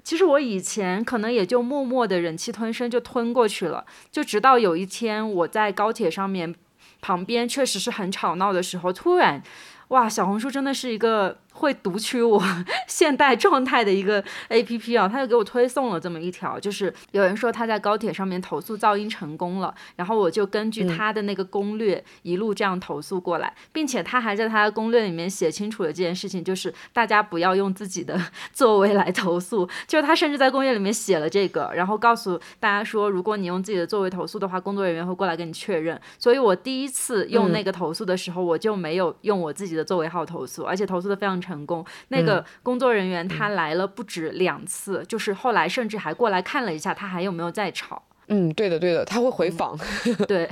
[0.03, 6.55] 其实我以前可能也就默默的忍气吞声就吞过去了，就直到有一天我在高铁上面，
[7.01, 9.43] 旁边确实是很吵闹的时候，突然，
[9.89, 11.39] 哇，小红书真的是一个。
[11.55, 12.43] 会读取我
[12.87, 28.21] 现代状态的一个 A P P 啊，他就给我推送了这么一条，就是有人说他在高铁上面投诉噪音成功了，然后我就根据他的那个攻略一路这样投诉过来，并且他还在他的攻略里面写清楚了这件事情，就是大家不要用自己的
[28.53, 36.01] 座位来投诉，就是他甚至在攻略里面写了这个，然后告诉大家说，如果你用自己的座位投诉的话，工作人员会过来跟你确认。
[36.19, 41.44] 所以我第一次用那个投诉的时候，我就没有用我自己的座位号投诉，而且投诉的非常。
[41.45, 48.03] 成功，那个工作人员他来了不止两次，就是后来甚至还过来看了一下，他还有没有在吵。
[48.29, 49.79] 嗯，对的，对的，他会回访。
[50.27, 50.49] 对。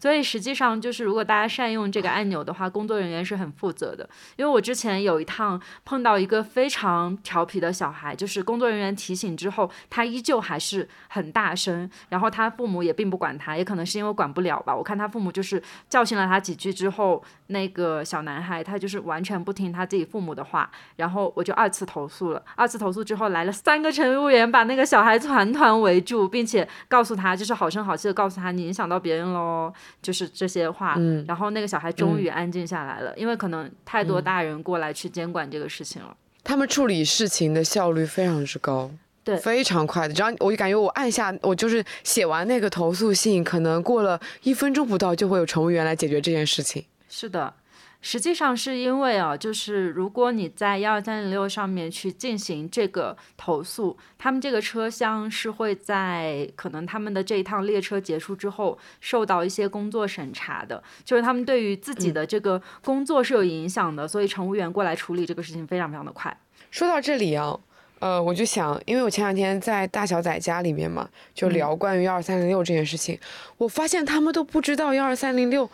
[0.00, 4.08] 所以实际上就是，如果大家善用这个按钮的话，工作人员是很负责的。
[4.36, 14.74] 因为我之前有一趟碰到一个非常调皮的小孩，就是工作人员提醒之后，他依旧还是很大声，然后他父母也并不管他，也可能是因为管不了吧。
[14.74, 22.42] 我看他父母就是教训了他几句之后，那个小男孩他就是完全不听他自己父母的话，然后我就二次投诉了。
[22.56, 29.70] 二次投诉之后来了三个乘务员，把那个小孩团团围住，并且告诉他，就是好声好气的告诉他，你影响到别人喽。
[30.02, 36.16] 就是这些话，然后那个小孩终于安静下来了，因为可能太多大人过来去监管这个事情了。
[36.42, 38.90] 他们处理事情的效率非常之高，
[39.22, 40.14] 对，非常快的。
[40.14, 46.84] 只要我就感觉我按下，我就是写完那个投诉信，可能过了一分钟不到，就会有乘务员来解决这件事情。
[47.08, 47.52] 是的。
[48.02, 66.34] 实际上是因为啊，就是如果你在幺二三零六上面去进行这个投诉，他们这个车厢是会在可能他们的这一趟列车结束之后受到一些工作审查的，就是他们对于自己的这个工作是有影响的，所以乘务员过来处理这个事情非常非常的快。
[66.70, 67.54] 说到这里啊，
[67.98, 73.18] 呃，我就想，因为我前两天在大小仔家里面嘛，就聊关于幺二三零六这件事情，
[73.58, 75.68] 我发现他们都不知道幺二三零六。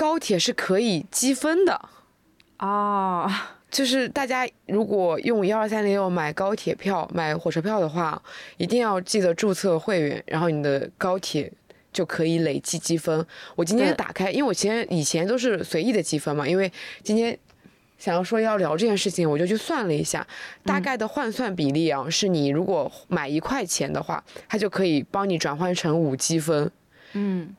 [0.00, 1.78] 高铁是可以积分的，
[2.58, 3.30] 哦，
[3.70, 8.22] 就是大家如果用幺二三零六买高铁票、买火车票的话，
[8.56, 11.52] 一定要记得注册会员，然后你的高铁
[11.92, 13.26] 就可以累计积分。
[13.54, 17.38] 我今天打开，因为我前以前都是随意的积分嘛，因为今天
[17.98, 20.26] 想要说要聊这件事情，我就去算了一下，
[20.64, 26.70] 大概的换算比例啊，是你如果买一块钱的话，它就可以帮你转换成五积分。
[27.12, 27.54] 嗯，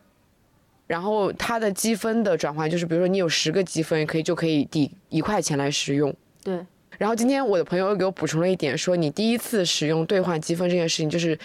[0.91, 6.13] 然后它的积分的转换就是，比如说你有十个积分，可以就可以抵一块钱来使用。
[6.43, 6.59] 对。
[6.97, 11.39] 然后今天我的朋友又给我补充了一点，说你第一次使用兑换积分这件事情，就是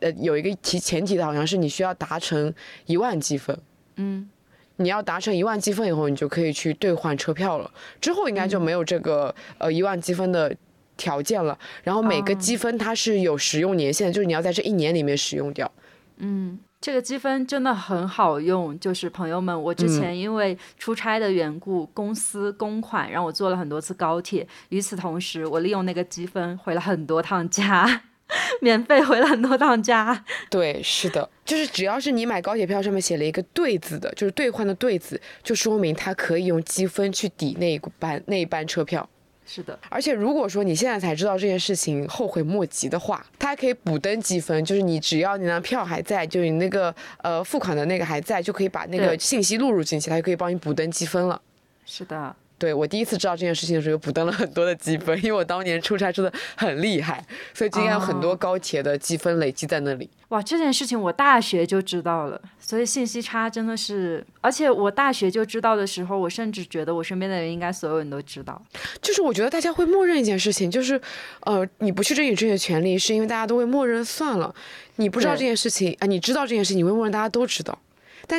[0.00, 2.54] 呃有一个提前提的，好像是你需要达成
[2.86, 3.58] 一万积分。
[3.96, 4.30] 嗯。
[4.76, 7.68] 你要达成一万积分以后，你就可以去兑换车票了。
[8.00, 10.54] 之后应该就没有这个呃一万积分的
[10.96, 11.58] 条件了。
[11.82, 15.70] 然后每个积分它是有使用年限的，就是你要在这一年里面使用掉。
[16.18, 18.78] 嗯，这个积分真的很好用。
[18.78, 24.46] 就是朋友们，我之前因为出差的缘故，公司公款让我坐了很多次高铁。
[24.68, 28.02] 与此同时，我利用那个积分回了很多趟家。
[28.62, 30.24] 免费回了很多趟家。
[30.48, 39.06] 对，是的，就是只要是你买高铁票上面写了一个“对”字的，就是兑换的“对”字，就说明它可以用积分去抵那一班那一班车票。
[39.44, 51.40] 是的，而且如果说你现在才知道这件事情，后悔莫及的话，它还可以补登积分，就是你只要你那票还在，就你那个呃付款的那个还在，就可以把那个信息录入进去，它就可以帮你补登积分了。
[51.84, 52.34] 是的。
[52.62, 57.20] 对我第一次知道这件事情的时候，补登了很多的积分，因为我当年出差真的很厉害，
[57.52, 60.08] 所以今天有很多高铁的积分累积在那里。
[60.28, 68.62] 哇，这件事情我大学就知道了，所以信息差真的是，而且我大学就知道的时候，我甚至觉得我身边的人应该所有人都知道。
[69.00, 71.00] 就是我觉得大家会默认一件事情，就是，
[71.40, 74.54] 呃，你不去争取这些权利，是因为大家都会默认算了。
[74.96, 77.76] 你不知道这件事情啊，你知道这件事情，你会默认大家都知道。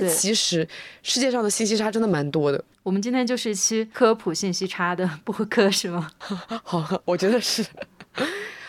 [0.02, 0.68] 但其实
[1.02, 2.64] 世界上的信息差真的蛮多的。
[2.82, 6.10] 我们今天就是一期科普信息差的播客，是吗？
[6.64, 7.66] 好，我觉得是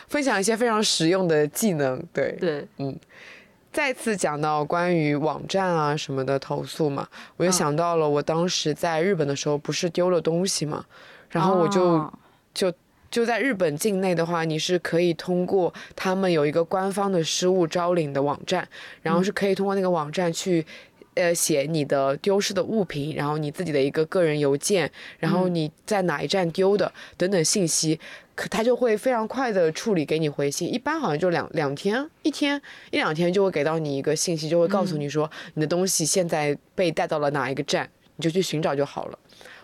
[0.07, 2.01] 分享一些非常实用的技能。
[2.13, 2.97] 对对，嗯。
[3.73, 10.85] 再次讲到关于网站啊什么的投诉嘛，我就想到了我当时在日本的时候，不是丢了东西嘛，
[11.29, 12.13] 然后我就
[12.55, 12.73] 就
[13.11, 18.69] 就在日本境内的话，你是可以通过他们有一个官方的失物招领的网站，
[19.03, 20.65] 然后是可以通过那个网站去。
[21.15, 27.99] 呃，写你的丢失的物品，然后你自己的一个个人邮件，然后你在哪一站丢的等等信息，
[28.35, 39.19] 可他就会非常快的处理给你回信，一般好像就两两天，一天一两天就会给到你一个信息，就会告诉你说你的东西现在被带到了哪一个站，你就去寻找就好了。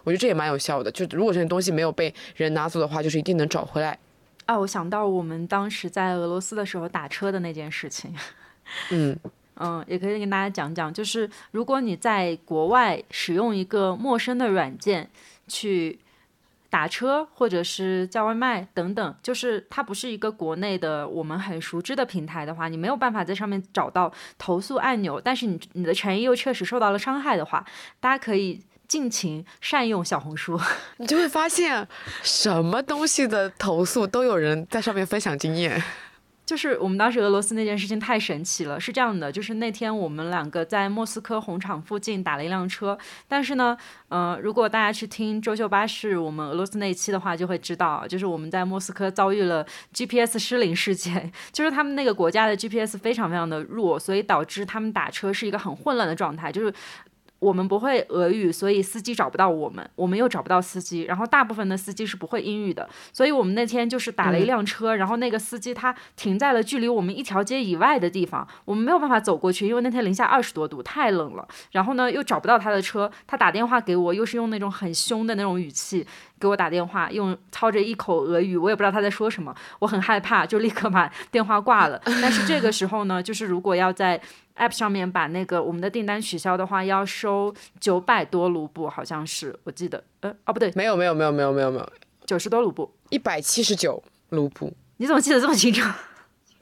[0.05, 3.99] 我觉得这也蛮有效的，就如果这些东西没有被人拿走的话，就是一定能找回来。
[4.47, 8.15] 啊，我想到我们当时在俄罗斯的时候打车的那件事情。
[8.91, 9.19] 嗯。
[9.63, 15.11] 嗯，也可以跟大家讲讲，就是如果你在国外使用一个陌生的软件
[15.47, 15.99] 去
[16.71, 27.63] 打车或者是叫外卖等等，就是它不是一个国内的我们很熟知的平台的话，你没有办法在上面找到投诉按钮，但是你你的权益又确实受到了伤害的话，
[28.01, 30.59] 大家可以尽情善用小红书，
[30.97, 31.87] 你就会发现
[32.23, 35.83] 什么东西的投诉都有人在上面分享经验。
[36.51, 56.75] 就是我们当时俄罗斯那件事情太神奇了，是这样的，就是那天我们两个在莫斯科红场附近打了一辆车，但是呢，呃，如果大家去听周秀巴士我们俄罗斯那一期的话，就会知道，就是我们在莫斯科遭遇了 GPS 失灵事件， 就是他们那个国家的 GPS 非常非常的弱，所以导致他们打车是一个很混乱的状态，就是。
[57.41, 61.03] 我们不会俄语，所以司机找不到我们，我们又找不到司机。
[61.03, 71.49] 然后大部分的司机是不会英语的，所以我们那天就是打了一辆车，然后那个司机他停在了距离我们一条街以外的地方，我们没有办法走过去，因为那天零下二十多度，太冷了。
[71.73, 76.07] 然后呢，又找不到他的车，他打电话给我，又是用那种很凶的那种语气
[76.39, 81.99] 给我打电话，用操着一口俄语，我也不知道他在说什么，我很害怕，就立刻把电话挂了。
[82.05, 84.21] 但是这个时候呢，就是如果要在
[84.61, 91.93] App 上面把那个我们的订单取消的话，要收九百多卢布，好像是我记得，呃，哦不对，没有没有没有没有没有没有，
[92.27, 95.89] 九十多卢布，一百七十九卢布，你怎么记得这么清楚？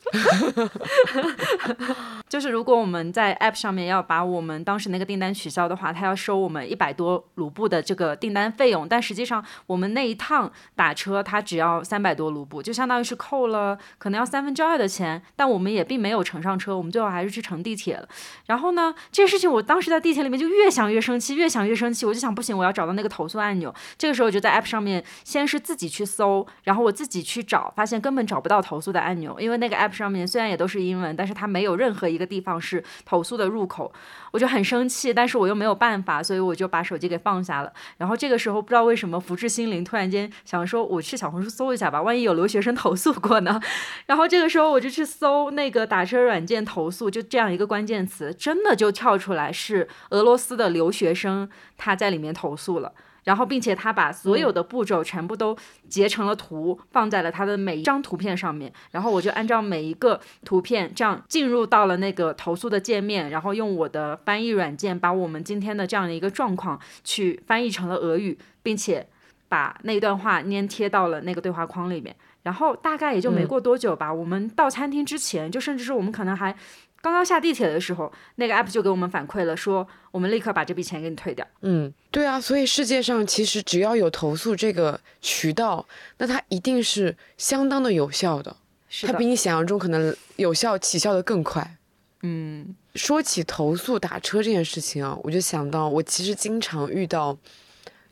[2.29, 8.87] 就是如果我们在 App 上面要把我们当时那个订单取消的话，他要收我们一百多卢布的这个订单费用。
[8.88, 15.23] 但实际上我们那一趟打车，他只要三百多卢布，就相当于是扣了可能要三分之二的钱。
[15.37, 18.09] 但我们也并没有乘上车，我们最后还是去乘地铁了。
[18.47, 23.75] 然后呢，这件事情我当时在地铁里面就越想越生气，越想越生气，我就想不行，我要找到那个投诉按钮。
[23.99, 29.98] 这个时候我就在 App 上面先是自己去搜，然后我自己去找，发现根本找不到投诉的按钮，因为那个 App。
[29.99, 33.93] 上面虽然也都是英文，但是它没有任何一个地方是投诉的入口，
[34.31, 37.73] 我就很生气，但是我又没有办法，所以我就把手机给放下了。
[37.97, 43.61] 然后这个时候不知道为什么福至心灵，突然间想说我去小红书搜一下吧，万一有留学生投诉过呢？
[44.07, 52.93] 然后这个时候我就去搜那个打车软件投诉，就这样一个关键词，真的就跳出来是俄罗斯的留学生他在里面投诉了。
[53.29, 55.55] 然后并且他把所有的步骤全部都
[55.87, 69.07] 截成了图，放在了他的每一张图片上面，然后我就按照每一个图片这样进入到了那个投诉的界面，然后用我的翻译软件把我们今天的这样的一个状况去翻译成了俄语，并且
[69.47, 72.16] 把那段话粘贴到了那个对话框里面。
[72.45, 76.57] 然后大概也就没过多久吧，我们到餐厅之前，就甚至是我们可能还
[77.01, 81.46] 刚刚下地铁的时候，那个 app 就给我们反馈了，说我们立刻把这笔钱给你退掉。
[81.62, 85.86] 嗯，对啊，所以世界上其实只要有投诉这个渠道，
[86.18, 88.57] 那它一定是相当的有效的，
[89.03, 91.76] 它比你想象中可能有效起效的更快。
[92.22, 97.36] 嗯，说起投诉打车这件事情啊，我就想到我其实经常遇到。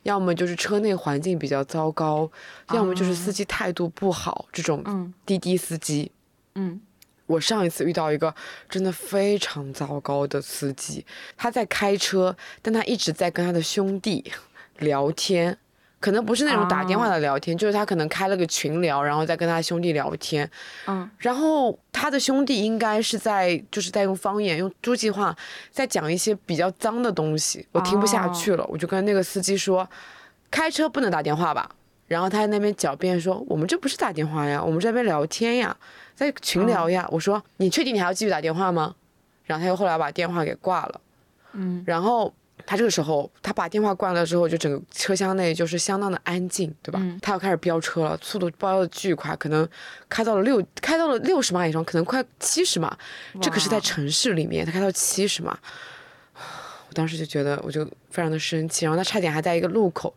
[0.03, 2.31] 要么就是车内环境比较糟糕，
[2.71, 4.47] 要么就是司机态度不好。
[4.53, 6.09] 这种滴滴司机，
[6.55, 6.79] 嗯，
[7.27, 8.33] 我上一次遇到一个
[8.67, 11.05] 真的非常糟糕的司机，
[11.37, 14.23] 他在开车，但他一直在跟他的兄弟
[14.79, 15.57] 聊天。
[15.99, 20.47] 可能不是那种打电话的聊天，就是他可能开了个群聊，然后再跟他兄弟聊天。
[20.85, 25.35] 嗯，然后他的兄弟应该是在就是在用方言，用诸暨话
[25.71, 29.89] 在讲一些比较脏的东西，我听不下去了，我就跟那个司机说，
[30.51, 31.67] 开车不能打电话吧。
[32.07, 35.75] 然后他在那边狡辩说，我们这不是打电话呀，我们这边聊天呀，
[36.15, 37.07] 在群聊呀。
[37.11, 38.95] 我说你确定你还要继续打电话吗？
[39.45, 41.01] 然后他又后来把电话给挂了。
[41.53, 42.33] 嗯，然后。
[42.65, 47.01] 他这个时候，他把电话挂了之后，就整个车厢内就是相当的安静，对吧？
[47.21, 49.65] 他要开始飙车了，速度飙的巨快，可能
[50.09, 52.97] 开到了六，开到了六十码以上，可能快七十码。
[53.41, 55.57] 这可是在城市里面，他开到七十码，
[56.33, 58.83] 我当时就觉得，我就非常的生气。
[58.83, 60.13] 然后他差点还在一个路口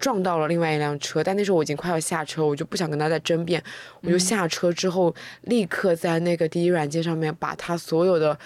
[0.00, 3.62] 撞到了另外一辆车，但那时候我已经快要下车，我就不想跟他再争辩，
[4.00, 8.36] 我就下车之后，立刻在那个滴滴软件上面把他所有的。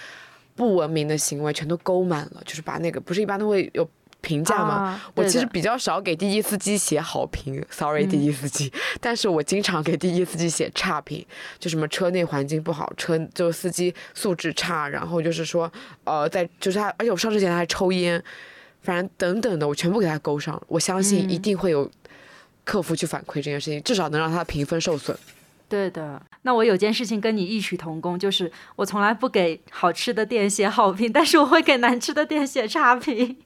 [0.57, 3.85] 不文明的行为全都勾满了，就是把那个不是一般都会有
[4.21, 5.01] 评价吗？
[5.13, 11.25] 我其实比较少给滴滴司机写好评，sorry 滴滴司机，但是我经常给滴滴司机写差评，
[11.59, 15.69] 就什么车内环境不好，车就司机素质差，然后就是说，
[16.05, 18.23] 呃，在就是他，而且我上车前他还抽烟，
[18.85, 21.91] 反正等等的，我全部给他勾上，我相信一定会有
[22.63, 25.17] 客服去反馈这件事情，至少能让他的评分受损。
[25.67, 33.37] 对的，那我有件事情跟你异曲同工，就是我从来不给好吃的店写好评，但是我会给难吃的店写差评。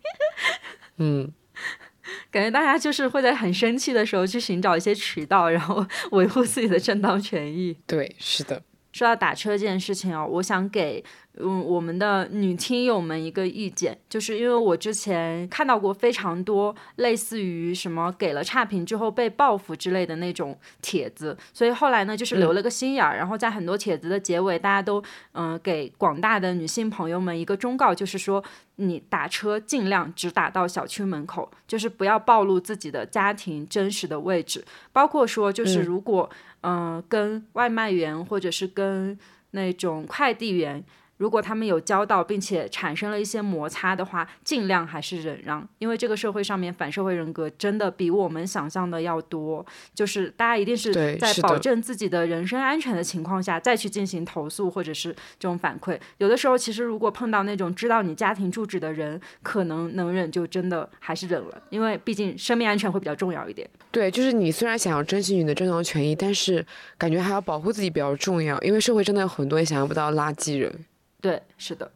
[0.97, 1.31] 嗯，
[2.29, 7.77] 感觉大家就是会在很生气的时候去寻找一些渠道，然后维护自己的正当权益。
[7.87, 8.61] 对，是的。
[8.91, 11.03] 说到打车这件事情啊，我想给
[11.37, 25.01] 嗯我们的女听友们一个意见，就是因为我之前看到过非常多类似于什么给了差评之后被报复之类的那种帖子，所以后来呢就是留了个心眼儿，然后在很多帖子的结尾，大家都
[25.33, 28.43] 嗯给广大的女性朋友们一个忠告，就是说
[28.77, 36.27] 你打车尽量只打到小区门口，就是不要暴露自己的家庭真实的位置，包括说就是如果。
[36.31, 39.17] 嗯，嗯跟外卖员或者是跟
[39.51, 40.83] 那种快递员。
[41.19, 49.65] 如果他们有交道，并且产生了一些摩擦的话，尽量还是忍让，因为这个社会上面反社会人格真的比我们想象的要多。
[49.93, 55.99] 就是大家一定是在保证自己的人身安全的情况下再去进行投诉或者是这种反馈。
[56.19, 63.69] 有的时候，其实如果碰到那种知道你家庭住址的人，可能能忍就真的还是忍了，因为毕竟生命安全会比较重要一点。
[63.91, 66.65] 对，就是你虽然想要珍惜你的正当权益，但是
[66.97, 70.73] 感觉还要保护自己比较重要，因为社会真的有很多人想象不到垃圾人。
[71.21, 71.91] 对，是的，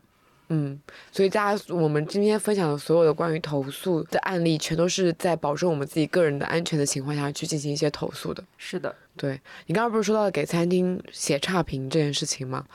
[0.50, 0.80] 嗯，
[1.12, 8.44] 所以大家，我们今天分享的所有的关于投诉的案例，全都是在保证我们自己个人的安全的情况下去进行一些投诉的。
[8.58, 12.66] 是的，对你刚刚不是说到给餐厅写差评这件事情吗？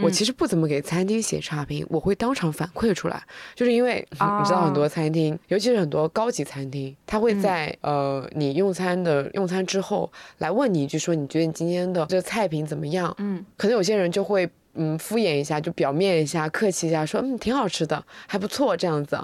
[0.00, 3.22] 我其实不怎么给餐厅写差评，我会当场反馈出来，
[3.56, 13.12] 就是因为你知道很多餐厅，尤其是很多高级餐厅，他会在呃你用餐的用餐之后来问你一句，说你觉得你今天的这个菜品怎么样？
[13.18, 14.48] 嗯，可能有些人就会。
[14.74, 19.18] 嗯，敷衍一下，就表面一下，客气一下，说嗯挺好吃的，还不错这样子。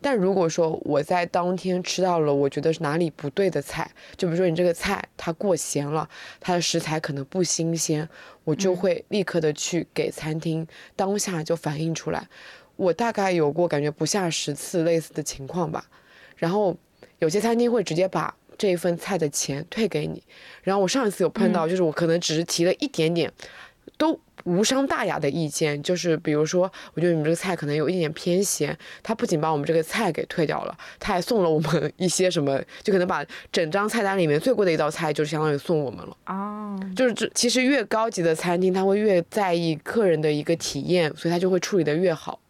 [0.00, 6.08] 但如果说我在当天吃到了我觉得是哪里不对的菜，就比如说你这个菜它过咸了，
[6.40, 8.08] 它的食材可能不新鲜，
[8.44, 12.28] 我就会立刻的去给餐厅当下就反映出来。
[12.76, 15.84] 我大概有过感觉不下十次类似的情况吧。
[16.36, 16.76] 然后
[17.18, 20.22] 有些餐厅会直接把这一份菜的钱退给你。
[20.62, 23.32] 然后我上一次有碰到，就是我可能只是提了一点点，
[23.96, 24.20] 都。
[24.48, 36.16] 无伤大雅的意见，就是比如说，我觉得你们这个菜可能有一点点偏咸，他不仅把我们这个菜给退掉了，他还送了我们一些什么，就可能把整张菜单里面最贵的一道菜，就是相当于送我们了。
[36.26, 42.40] 哦，就是这其实越高级的餐厅，他会越在意客人的一个体验，所以他就会处理的越好。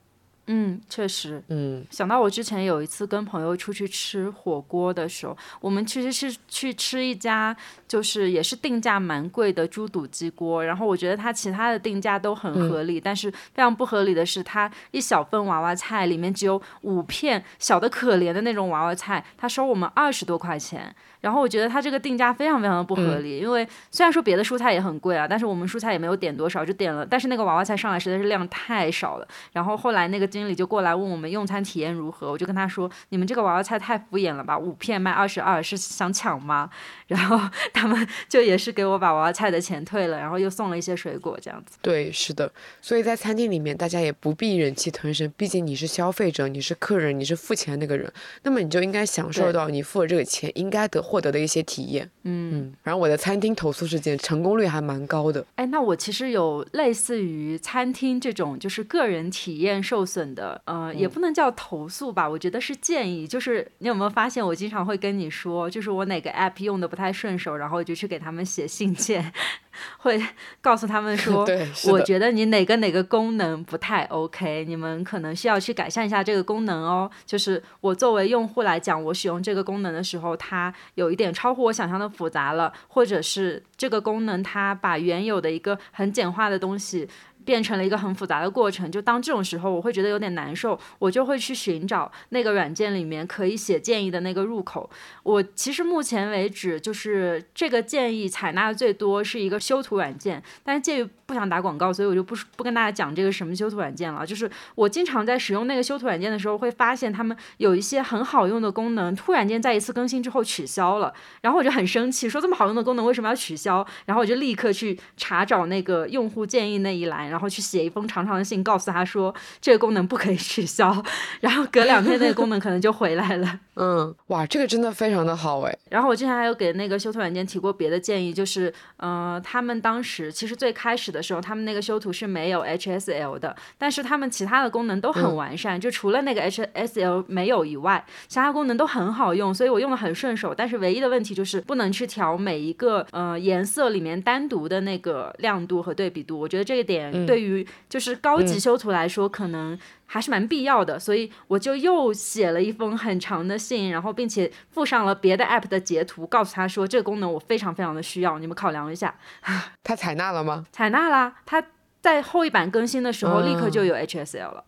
[0.50, 7.54] 嗯，确实，嗯，想到我之前有一次跟朋友出去吃火锅的时候，我们其实是去吃一家
[7.86, 20.96] 就是也是定价蛮贵的猪肚鸡锅，然后我觉得它其他的定价都很合理，但是非常不合理的是，它一小份娃娃菜里面只有五片小的可怜的那种娃娃菜，他收我们二十多块钱。
[21.20, 29.28] 然后我觉得它这个定价非常非常的不合理，因为虽然说别的蔬菜也很贵啊，但是我们蔬菜也没有点多少，就点了，但是那个娃娃菜上来实在是量太少了。
[29.52, 36.70] 然后后来那个经理就过来问我们用餐体验如何，我就跟他说：“你们这个娃娃菜太敷衍了吧，五片卖二十二，是想抢吗？”
[37.08, 37.40] 然后
[37.72, 41.78] 他们就也是给我把娃娃菜的钱退了，然后又送了一些水果这样子。
[41.82, 42.50] 对，是的。
[42.80, 48.12] 所以在餐厅里面，大家也不必忍气吞声，毕竟你是消费者，你是客人，你是付钱那个人，
[48.42, 52.10] 那么你就应该享受到你付了这个钱应该得获得的一些体验。
[52.24, 55.42] 嗯，然后我的餐厅投诉事件成功率还蛮高的。
[55.54, 63.26] 哎，那我其实有类似于餐厅这种就是个人体验受损的，呃，也不能叫投诉吧，我觉得是建议。
[63.26, 69.32] 就是你有没有发现，我经常会跟你说，就是我哪个 app 用的不太顺手，然后我就去给他们写信件。
[69.98, 70.20] 会
[70.60, 71.46] 告诉他们说，
[71.90, 77.10] 我觉得你哪个哪个功能不太 OK，你们可能需要去改善一下这个功能哦。
[77.24, 87.08] 就是我作为用户来讲，我使用这个功能的时候，它有一点超乎我想象的复杂了，或者是这个功能它把原有的一个很简化的东西。
[87.48, 94.90] 变成了一个很复杂的过程，就当这种时候，我会觉得有点难受，我就会去寻找那个软件里面可以写建议的那个入口。
[95.22, 104.26] 我其实目前为止，就是这个建议采纳的最多是一个修图软件，但是介于不想打广告，所以我就不不跟大家讲这个什么修图软件了。
[104.26, 113.86] 就是我经常在使用那个修图软件的时候，会发现他们有一些很好用的功能，突然间在一次更新之后取消了，然后我就很生气，说这么好用的功能为什么要取消？
[114.04, 117.37] 然后我就立刻去查找那个用户建议那一栏，然后。
[117.38, 121.00] 然后去写一封长长的信，告诉他说这个功能不可以取消。
[121.40, 123.60] 然后隔两天那个功能可能就回来了。
[123.80, 125.78] 嗯，哇，这个真的非常的好哎。
[125.88, 140.52] 然后我之前还有给那个修图软件提过别的建议，就是，嗯，他们当时其实最开始的时候，他们那个修图是没有 HSL 的，但是他们其他的功能都很完善，就除了那个 HSL 没有以外，其他功能都很好用，所以我用的很顺手。
[140.52, 146.36] 但是唯一的问题就是不能去调每一个呃颜色里面单独的那个亮度和对比度。
[146.40, 147.12] 我觉得这一点。
[147.26, 159.14] 对于就是高级修图来说，可能还是蛮必要的，所以我就又写了一封很长的信，然后并且附上了别的 app 的截图，告诉他说这个功能我非常非常的需要，你们考量一下。
[159.84, 160.66] 他采纳了吗？
[160.72, 161.62] 采纳啦，他
[162.00, 164.64] 在后一版更新的时候立刻就有 HSL 了，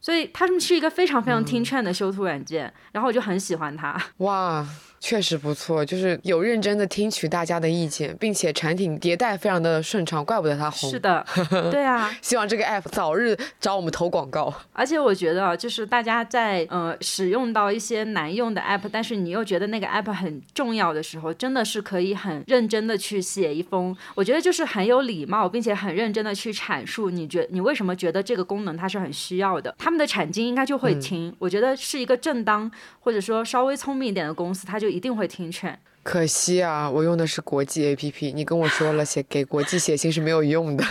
[0.00, 4.00] 所以他们是一个非常非常听劝的修图软件，然后我就很喜欢它。
[4.18, 4.66] 哇。
[5.00, 10.90] 确实不错，就是有认真的听取大家的意见，并且产品迭代非常的顺畅，怪不得它红。
[10.90, 11.24] 是的，
[11.70, 12.10] 对啊。
[12.20, 14.52] 希望这个 app 早日找我们投广告。
[14.72, 29.72] 而且我觉得，就是大家在呃使用到一些难用的 app，但是你又觉得那个 app 很重要的时候，真的是可以很认真的去写一封，我觉得就是很有礼貌，并且很认真的去阐述你觉你为什么觉得这个功能它是很需要的。
[29.78, 32.68] 他们的产经应该就会听，我觉得是一个正当
[32.98, 34.87] 或者说稍微聪明一点的公司，它就。
[34.88, 35.78] 一定会听劝。
[36.02, 38.32] 可惜啊，我用的是国际 A P P。
[38.32, 40.84] 你跟我说了，写给国际写信是没有用的，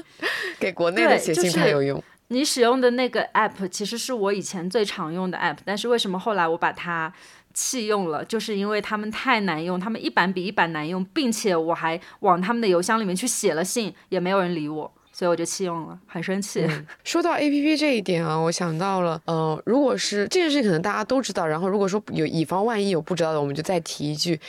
[0.58, 2.02] 给国内的写信才有用。
[2.28, 7.12] 你使用的那个 App 其实是我以前最常用的 App，但是为什么后来我把它
[7.52, 8.24] 弃用了？
[8.24, 14.90] 就是因为他们太难用，他们一版比一版难用，并且我还往他们的邮箱里面去写了信，也没有人理我。
[15.22, 16.68] 所以我就弃用了，很生气。
[17.04, 21.46] 说到 A P P 这一点啊，我想到了，嗯，如果是这件事情，可能大家都知道。
[21.46, 24.40] 然后如果说有以防万一有不知道的，我们就再提一句，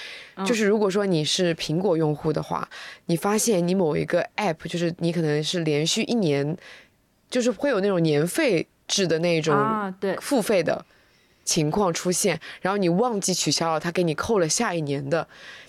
[0.44, 2.68] 就是如果说你是苹果用户的话，
[3.06, 6.58] 你发现你某一个 App，就是你可能是连续一年，
[7.30, 9.56] 就是会有那种年费制的那种
[10.22, 10.84] 付费的
[11.44, 15.28] 情况出现，然后你忘记取消了，他给你扣了下一年的。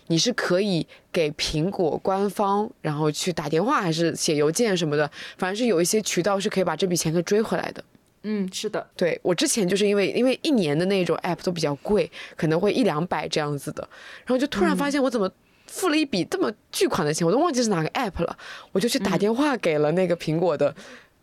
[0.09, 7.83] 你是可以给苹果官方，然后去打电话还是写邮件什么的，反正是有一些渠道是可以把这笔钱给追回来的。
[8.22, 13.89] 嗯，是的，对我之前就是因为因为一年的那种 app 都比较贵，可能会一两百这样子的，
[14.27, 15.31] 然后就突然发现我怎么
[15.68, 18.37] 付了一笔这么巨款的钱，我都忘记是哪个 app 了，
[18.72, 20.75] 我就去打电话给了那个苹果的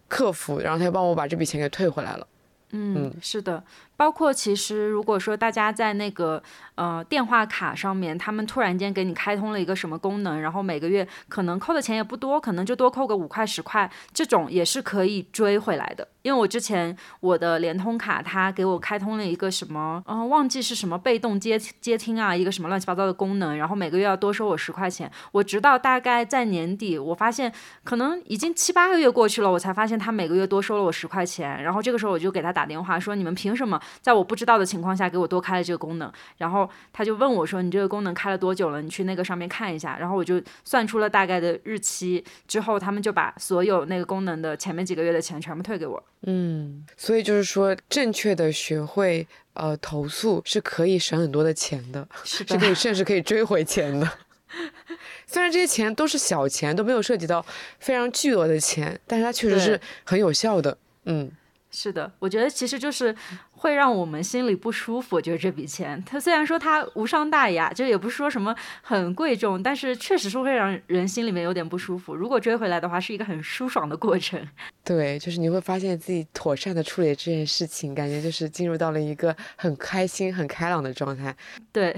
[0.07, 2.27] 客服，然后他就帮我把这笔钱给退回来了。
[2.73, 3.63] 嗯，是的。
[4.01, 6.41] 包括其实，如果说大家在那个
[6.73, 16.07] 呃电话卡上面，他们突然间给你开通了一个什么功能，然后每个月可能扣的钱也不多，可能就多扣个五块十块，这种也是可以追回来的。
[16.23, 25.11] 因为我之前我的联通卡，它给我开通了一个什么，嗯，忘记是什么被动接接听啊，一个什么乱七八糟的功能，然后每个月要多收我十块钱。
[25.31, 31.61] 我直到大概在年底，我发现可能已经七八个月过去了，我才发现他每个月多收了我十块钱。
[31.61, 38.81] 然后这个时候我就给他打电话说：“你们凭什么？”在我不知道的情况下给我多开了这个功能，然后他就问我说：“你这个功能开了多久了？
[38.81, 46.03] 你去那个上面看一下。”然后我就算出了大概的日期，之后他们就把所有那个功能的前面几个月的钱全部退给我。
[46.21, 54.07] 嗯，所以就是说，正确的学会呃投诉是可以省很多的钱的， 是可以甚至可以追回钱的。
[55.25, 57.45] 虽然这些钱都是小钱，都没有涉及到
[57.79, 60.77] 非常巨额的钱，但是它确实是很有效的。
[61.05, 61.31] 嗯。
[61.73, 63.15] 是的，我觉得其实就是
[63.51, 66.03] 会让我们心里不舒服，就是这笔钱。
[66.05, 72.13] 它虽然说它无伤大雅，就也不是说什么很贵重，但是确实是会让人心里面有点不舒服。
[72.13, 74.45] 如果追回来的话，是一个很舒爽的过程。
[74.83, 81.33] 对，就是你会发现自己妥善的处理这件事情，感觉就是进入到了一个很开心、很开朗的状态。
[81.71, 81.95] 对，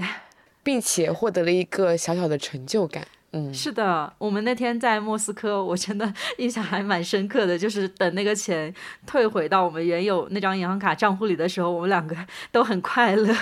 [0.62, 3.04] 并且获得了一个小小的成就感。
[3.36, 8.72] 嗯，是的，我们那天在莫斯科，我真的印象还蛮深刻的，就是等那个钱
[9.04, 12.16] 退回到我们原有那张银行卡账户里的时候，我们两个
[12.52, 13.34] 都很快乐。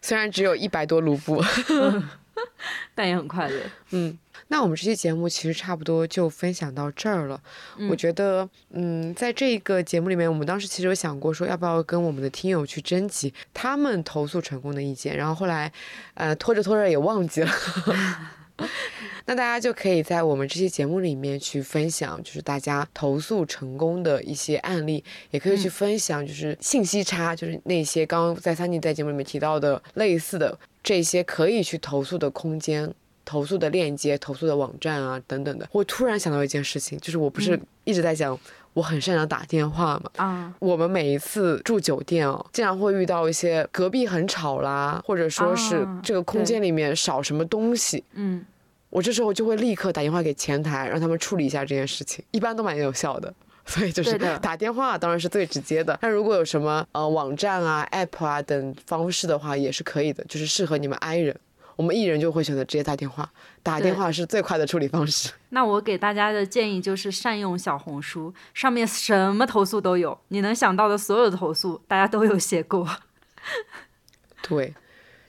[0.00, 1.44] 虽然只有一百多卢布，
[2.94, 3.60] 但也很快乐。
[3.90, 4.16] 嗯，
[4.48, 7.38] 那我们这期节目其实差不多就分享到这儿了。
[7.90, 15.70] 我觉得，嗯，在这个节目里面，我们当时其实有想过说，要不要跟我们的听友去征集他们投诉成功的意见，然后后来，
[16.14, 17.50] 呃，拖着拖着也忘记了。
[19.26, 32.92] 那大家就可以在我们这期节目里面去分享，就是大家投诉成功的一些案例，也可以去分享，就是信息差，就是那些刚刚在三弟在节目里面提到的类似的这些可以去投诉的空间、
[33.24, 35.68] 投诉的链接、投诉的网站啊等等的。
[35.72, 38.38] 我突然想到一件事情，就是我不是一直在讲
[38.76, 40.10] 我很擅长打电话嘛？
[40.16, 48.44] 啊，我们每一次住酒店哦，经常会遇到一些隔壁很吵啦，或者说是这个空间里面少什么东西，嗯。
[48.90, 53.32] 我这时候就会立刻打电话给前台，让他们处理一下这件事情，一般都蛮有效的。
[53.64, 61.34] 所以就是打电话当然是最直接的，但如果有什么呃网站啊、app 啊等方式的话，也是可以的，就是适合你们 I 人，
[61.76, 63.30] 我们艺人就会选择直接打电话，
[63.62, 65.30] 打电话是最快的处理方式。
[65.50, 72.88] 那我给大家的建议就是善用小红书，上面什么投诉都有，你能想到的所有的投诉，大家都有写过。
[74.42, 74.74] 对，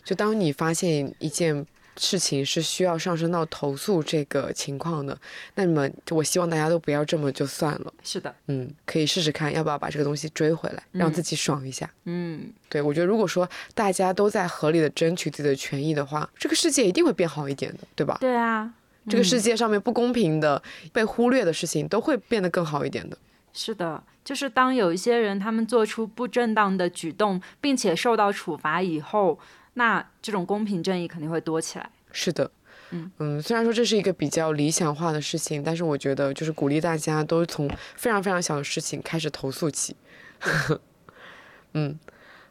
[0.04, 1.68] 就当你发现一件。
[1.98, 5.18] 事情是需要上升到投诉这个情况的，
[5.56, 7.94] 那么我希望大家都不要这么就算了。
[8.04, 11.90] 是的，嗯，可以试试看，要不要把这个东西追回来，让自己爽一下。
[12.06, 18.18] 嗯，对，我觉得如果说大家都在合理的争取自己的权益的话，这个世界一定会变好一点的，对吧？
[18.22, 18.72] 对啊，
[19.10, 20.62] 这个世界上面不公平的、
[20.94, 23.18] 被忽略的事情都会变得更好一点的。
[23.54, 29.40] 是的，就是当有一些人他们做出不正当的举动，并且受到处罚以后。
[29.78, 31.88] 那这种公平正义肯定会多起来。
[32.12, 32.50] 是的，
[32.90, 39.96] 嗯嗯，虽然说这是一个比较理想化的事情，但是我觉得就是鼓励大家都从非常非常小的事情开始投诉起。
[41.74, 42.00] 嗯，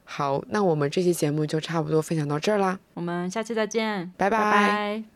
[0.05, 5.16] 好，那我们这期节目就差不多分享到这儿啦，我们下期再见，拜拜。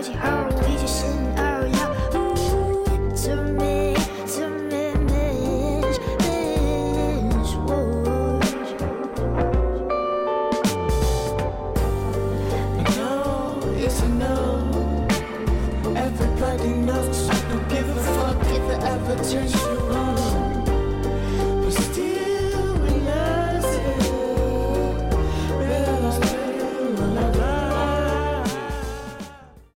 [0.00, 0.39] 记号。